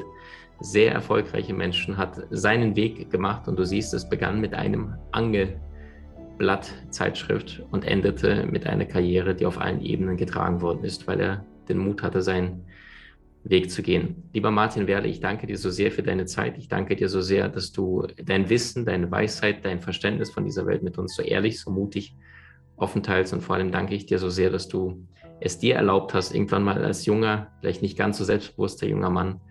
sehr 0.60 0.94
erfolgreiche 0.94 1.54
Menschen, 1.54 1.98
hat 1.98 2.22
seinen 2.30 2.76
Weg 2.76 3.10
gemacht 3.10 3.48
und 3.48 3.58
du 3.58 3.66
siehst, 3.66 3.94
es 3.94 4.08
begann 4.08 4.40
mit 4.40 4.54
einem 4.54 4.94
Angelblatt 5.12 6.72
Zeitschrift 6.92 7.64
und 7.72 7.84
endete 7.84 8.46
mit 8.46 8.68
einer 8.68 8.86
Karriere, 8.86 9.34
die 9.34 9.48
auf 9.48 9.60
allen 9.60 9.82
Ebenen 9.82 10.18
getragen 10.18 10.62
worden 10.62 10.84
ist, 10.84 11.08
weil 11.08 11.20
er 11.20 11.46
den 11.68 11.80
Mut 11.80 12.04
hatte, 12.04 12.22
sein 12.22 12.62
Weg 13.44 13.72
zu 13.72 13.82
gehen. 13.82 14.30
Lieber 14.34 14.52
Martin 14.52 14.88
Werle, 14.88 15.08
ich 15.08 15.20
danke 15.20 15.48
dir 15.48 15.58
so 15.58 15.70
sehr 15.70 15.92
für 15.92 16.04
deine 16.04 16.26
Zeit. 16.26 16.58
Ich 16.58 16.68
danke 16.68 16.96
dir 16.96 17.10
so 17.10 17.22
sehr, 17.22 17.50
dass 17.50 17.72
du 17.72 18.06
dein 18.24 18.50
Wissen, 18.50 18.86
deine 18.86 19.10
Weisheit, 19.10 19.66
dein 19.66 19.80
Verständnis 19.80 20.30
von 20.30 20.46
dieser 20.46 20.66
Welt 20.68 20.84
mit 20.84 20.98
uns 20.98 21.16
so 21.16 21.24
ehrlich, 21.24 21.60
so 21.60 21.72
mutig 21.72 22.16
offen 22.76 23.02
teilst. 23.04 23.34
Und 23.34 23.42
vor 23.42 23.56
allem 23.56 23.72
danke 23.72 23.96
ich 23.96 24.06
dir 24.06 24.20
so 24.20 24.30
sehr, 24.30 24.50
dass 24.50 24.68
du 24.68 25.08
es 25.40 25.58
dir 25.58 25.76
erlaubt 25.76 26.14
hast, 26.14 26.34
irgendwann 26.36 26.64
mal 26.64 26.84
als 26.84 27.06
junger, 27.06 27.48
vielleicht 27.60 27.82
nicht 27.82 27.98
ganz 27.98 28.20
so 28.20 28.24
selbstbewusster 28.24 28.88
junger 28.88 29.10
Mann, 29.10 29.42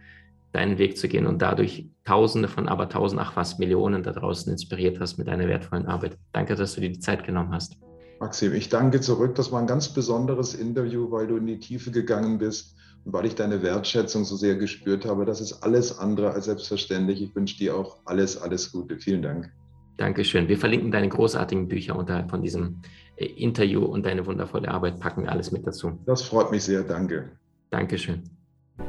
deinen 0.52 0.78
Weg 0.78 0.96
zu 0.96 1.08
gehen 1.08 1.26
und 1.26 1.42
dadurch 1.42 1.88
Tausende 2.04 2.48
von 2.48 2.68
aber 2.68 2.88
Tausend, 2.88 3.20
ach 3.20 3.36
was, 3.36 3.58
Millionen 3.58 4.02
da 4.02 4.12
draußen 4.12 4.50
inspiriert 4.50 4.98
hast 5.00 5.18
mit 5.18 5.28
deiner 5.28 5.46
wertvollen 5.46 5.86
Arbeit. 5.86 6.16
Danke, 6.32 6.54
dass 6.54 6.74
du 6.74 6.80
dir 6.80 6.90
die 6.90 6.98
Zeit 6.98 7.24
genommen 7.24 7.52
hast. 7.52 7.76
Maxim, 8.20 8.54
ich 8.54 8.68
danke 8.68 9.00
zurück. 9.00 9.34
Das 9.34 9.50
war 9.50 9.60
ein 9.60 9.66
ganz 9.66 9.88
besonderes 9.88 10.54
Interview, 10.54 11.10
weil 11.10 11.26
du 11.26 11.36
in 11.36 11.46
die 11.46 11.58
Tiefe 11.58 11.90
gegangen 11.90 12.38
bist 12.38 12.76
weil 13.04 13.26
ich 13.26 13.34
deine 13.34 13.62
Wertschätzung 13.62 14.24
so 14.24 14.36
sehr 14.36 14.56
gespürt 14.56 15.04
habe. 15.04 15.24
Das 15.24 15.40
ist 15.40 15.62
alles 15.62 15.98
andere 15.98 16.32
als 16.32 16.46
selbstverständlich. 16.46 17.22
Ich 17.22 17.34
wünsche 17.34 17.58
dir 17.58 17.76
auch 17.76 17.98
alles, 18.04 18.40
alles 18.40 18.72
Gute. 18.72 18.98
Vielen 18.98 19.22
Dank. 19.22 19.50
Dankeschön. 19.96 20.48
Wir 20.48 20.58
verlinken 20.58 20.90
deine 20.90 21.08
großartigen 21.08 21.68
Bücher 21.68 21.96
unterhalb 21.96 22.30
von 22.30 22.42
diesem 22.42 22.80
äh, 23.16 23.26
Interview 23.26 23.84
und 23.84 24.06
deine 24.06 24.24
wundervolle 24.24 24.68
Arbeit, 24.68 24.98
packen 24.98 25.24
wir 25.24 25.32
alles 25.32 25.52
mit 25.52 25.66
dazu. 25.66 25.98
Das 26.06 26.22
freut 26.22 26.50
mich 26.50 26.64
sehr. 26.64 26.82
Danke. 26.82 27.30
Dankeschön. 27.70 28.22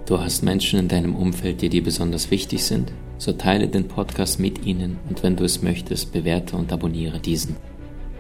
Du 0.06 0.19
hast 0.19 0.41
Menschen 0.41 0.80
in 0.80 0.88
deinem 0.88 1.15
Umfeld, 1.15 1.62
die 1.62 1.69
dir 1.69 1.84
besonders 1.84 2.32
wichtig 2.32 2.63
sind? 2.63 2.93
So 3.17 3.34
teile 3.34 3.67
den 3.67 3.88
Podcast 3.88 4.39
mit 4.39 4.65
ihnen 4.65 4.97
und 5.10 5.21
wenn 5.21 5.36
du 5.36 5.43
es 5.43 5.62
möchtest, 5.62 6.13
bewerte 6.13 6.56
und 6.56 6.71
abonniere 6.71 7.19
diesen. 7.19 7.58